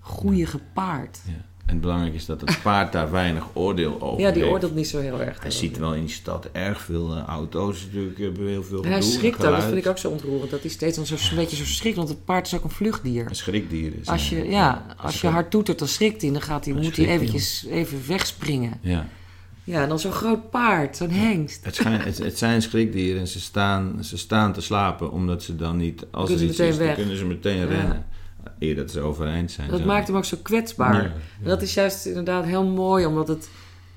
[0.00, 1.20] goede gepaard.
[1.26, 1.32] Ja.
[1.66, 4.52] En het belangrijk is dat het paard daar weinig oordeel over Ja, die heeft.
[4.54, 5.42] oordeelt niet zo heel erg.
[5.42, 7.84] Hij ziet wel in die stad erg veel eh, auto's.
[7.84, 10.50] Natuurlijk hebben heel veel Hij gedoe, schrikt ook, dat vind ik ook zo ontroerend.
[10.50, 12.70] Dat hij steeds dan zo, een beetje zo schrikt, want het paard is ook een
[12.70, 13.26] vluchtdier.
[13.28, 14.06] Een schrikdier is.
[14.08, 16.30] Als je, eh, ja, als je hard toetert, dan schrikt hij.
[16.32, 18.72] Dan, gaat hij, Dan moet hij hij, eventjes even wegspringen.
[18.80, 19.06] Ja,
[19.64, 21.64] Ja, en dan zo'n groot paard, zo'n hengst.
[21.64, 25.56] het, schijn, het, het zijn schrikdieren en ze staan, ze staan te slapen omdat ze
[25.56, 26.96] dan niet, als Kunnen er ze iets is, dan weg.
[26.96, 27.64] kunnen ze meteen Ja.
[27.64, 28.06] rennen.
[28.58, 29.70] Dat ze overeind zijn.
[29.70, 29.86] Dat Zo.
[29.86, 30.94] maakt hem ook zo kwetsbaar.
[31.02, 33.48] Ja, En dat is juist inderdaad heel mooi, omdat het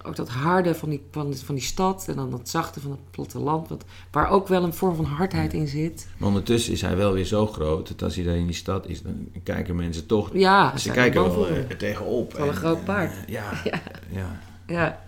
[0.05, 2.99] ook dat harde van die, van, van die stad en dan dat zachte van het
[3.11, 6.07] platteland, wat, waar ook wel een vorm van hardheid in zit.
[6.17, 8.87] Maar ondertussen is hij wel weer zo groot dat als hij daar in die stad
[8.87, 10.29] is, dan kijken mensen toch.
[10.33, 12.33] Ja, ze kijken wel eh, tegenop.
[12.33, 13.11] Wel een En, groot paard.
[13.11, 13.81] eh, ja, Ja.
[14.09, 14.39] ja.
[14.67, 15.01] Ja.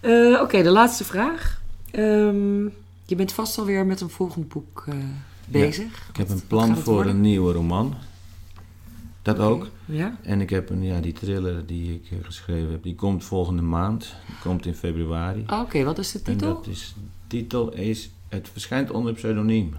[0.00, 1.60] Eh, Oké, de laatste vraag.
[1.90, 2.62] Ehm,
[3.04, 4.84] je bent vast alweer met een volgend boek
[5.46, 6.08] bezig.
[6.10, 7.94] Ik heb een plan voor een nieuwe roman.
[9.22, 9.68] Dat ook.
[9.84, 10.16] Ja?
[10.22, 13.62] En ik heb een, ja, die thriller die ik eh, geschreven heb, die komt volgende
[13.62, 14.14] maand.
[14.26, 15.42] Die komt in februari.
[15.46, 16.54] Ah, Oké, wat is de En titel?
[16.54, 19.74] dat is, de titel is, het verschijnt onder pseudoniem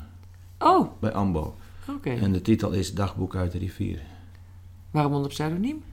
[0.59, 1.55] Oh, bij Ambo.
[1.89, 2.09] oké.
[2.09, 3.99] En de titel is Dagboek uit de rivier.
[4.91, 5.83] Waarom onder pseudoniem?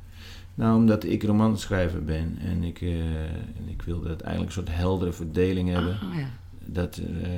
[0.55, 4.77] Nou, omdat ik romanschrijver ben en ik, eh, en ik wilde het eigenlijk een soort
[4.79, 5.93] heldere verdeling hebben.
[6.01, 6.29] Ah, ja.
[6.65, 7.29] Dat, eh,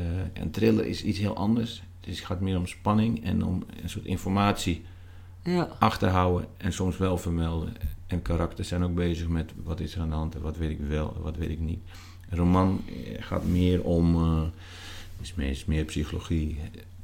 [0.43, 1.83] een thriller is iets heel anders.
[2.01, 4.83] Dus het gaat meer om spanning en om een soort informatie
[5.45, 7.73] Ja, achterhouden en soms wel vermelden.
[8.07, 10.71] En karakters zijn ook bezig met wat is er aan de hand en wat weet
[10.71, 11.81] ik wel en wat weet ik niet.
[12.29, 14.43] Een roman eh, gaat meer om, eh,
[15.21, 16.59] is meer, is meer psychologie.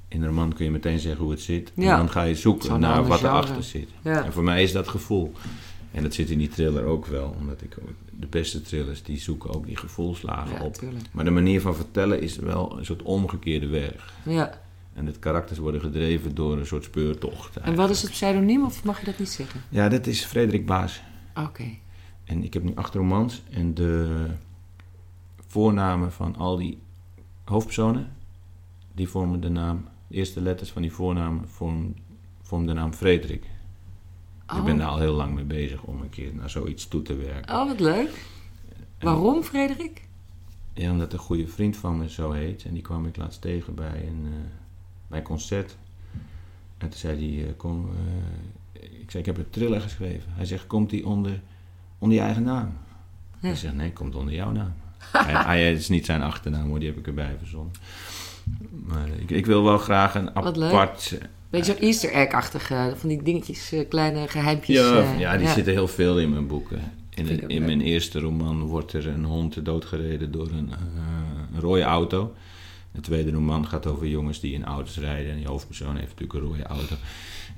[0.09, 1.73] In een roman kun je meteen zeggen hoe het zit.
[1.75, 1.91] Ja.
[1.93, 3.35] En dan ga je zoeken naar wat genre.
[3.35, 3.89] erachter zit.
[4.03, 4.25] Ja.
[4.25, 5.33] En voor mij is dat gevoel.
[5.91, 7.37] En dat zit in die thriller ook wel.
[7.39, 7.77] Omdat ik
[8.11, 10.75] de beste thrillers die zoeken ook die gevoelslagen op.
[10.75, 11.05] tuurlijk.
[11.13, 14.13] Maar de manier van vertellen is wel een soort omgekeerde weg.
[14.25, 14.65] Ja.
[14.97, 17.57] En de karakters worden gedreven door een soort speurtocht.
[17.57, 19.61] En wat is het pseudoniem of mag je dat niet zeggen?
[19.69, 21.03] Ja, dat is Frederik Baas.
[21.35, 21.65] Oké.
[22.25, 23.43] En ik heb nu acht romans.
[23.51, 24.27] En de
[25.47, 26.79] voornamen van al die
[27.45, 28.13] hoofdpersonen,
[28.95, 29.85] die vormen de naam.
[30.09, 31.97] De eerste letters van die voornamen vormen,
[32.43, 33.45] vormen de naam Frederik.
[34.53, 34.59] Oh.
[34.59, 37.17] Ik ben daar al heel lang mee bezig om een keer naar zoiets toe te
[37.17, 37.55] werken.
[37.55, 38.25] Oh, wat leuk.
[39.01, 40.09] Waarom, Frederik?
[40.75, 42.65] Ja, omdat een goede vriend van me zo heet.
[42.65, 44.66] En die kwam ik laatst tegen bij een, eh,
[45.09, 45.77] bij een concert.
[46.79, 47.91] En toen zei hij, eh, kom,
[48.73, 50.33] eh, ik zei, ik heb een thriller geschreven.
[50.35, 51.41] Hij zegt, komt die onder,
[51.99, 52.73] onder je eigen naam?
[53.41, 53.51] Ja.
[53.51, 54.73] Ik zeg, nee, komt onder jouw naam.
[55.13, 57.73] hij, hij, het is niet zijn achternaam hoor, die heb ik erbij verzonnen.
[58.71, 60.73] Maar ik, ik wil wel graag een Wat leuk.
[60.73, 61.19] apart...
[61.51, 64.77] Beetje zo'n easter egg-achtige, van die dingetjes, eh, kleine geheimpjes.
[64.77, 66.93] Ja, eh, ja, die zitten heel veel in mijn boeken.
[67.15, 70.79] In, in mijn eerste roman wordt er een hond doodgereden door een, eh,
[71.55, 72.35] een rode auto.
[72.97, 75.31] De tweede roman gaat over jongens die in auto's rijden.
[75.31, 76.95] En die hoofdpersoon heeft natuurlijk een rode auto.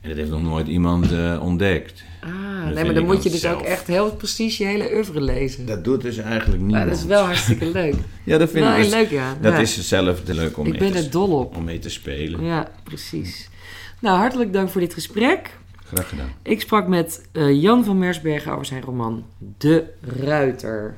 [0.01, 2.03] En dat heeft nog nooit iemand eh, ontdekt.
[2.21, 3.59] Ah, nee, maar dan moet je dus zelf.
[3.61, 5.67] ook echt heel precies je hele oeuvre lezen.
[5.67, 6.89] Dat doet dus eigenlijk niemand.
[6.89, 7.95] dat is wel hartstikke leuk.
[8.25, 8.85] Ja, dat vind nou, ik.
[8.85, 9.37] dus- leuk, ja.
[9.41, 9.59] Dat Ja.
[9.59, 11.57] is zelf leuk om, Ik mee ben te, er dol op.
[11.57, 12.45] om mee te spelen.
[12.45, 13.49] Ja, precies.
[14.01, 15.57] Nou, hartelijk dank voor dit gesprek.
[15.85, 16.31] Graag gedaan.
[16.43, 19.25] Ik sprak met eh, Jan van Mersbergen over zijn roman
[19.59, 20.97] De Ruiter.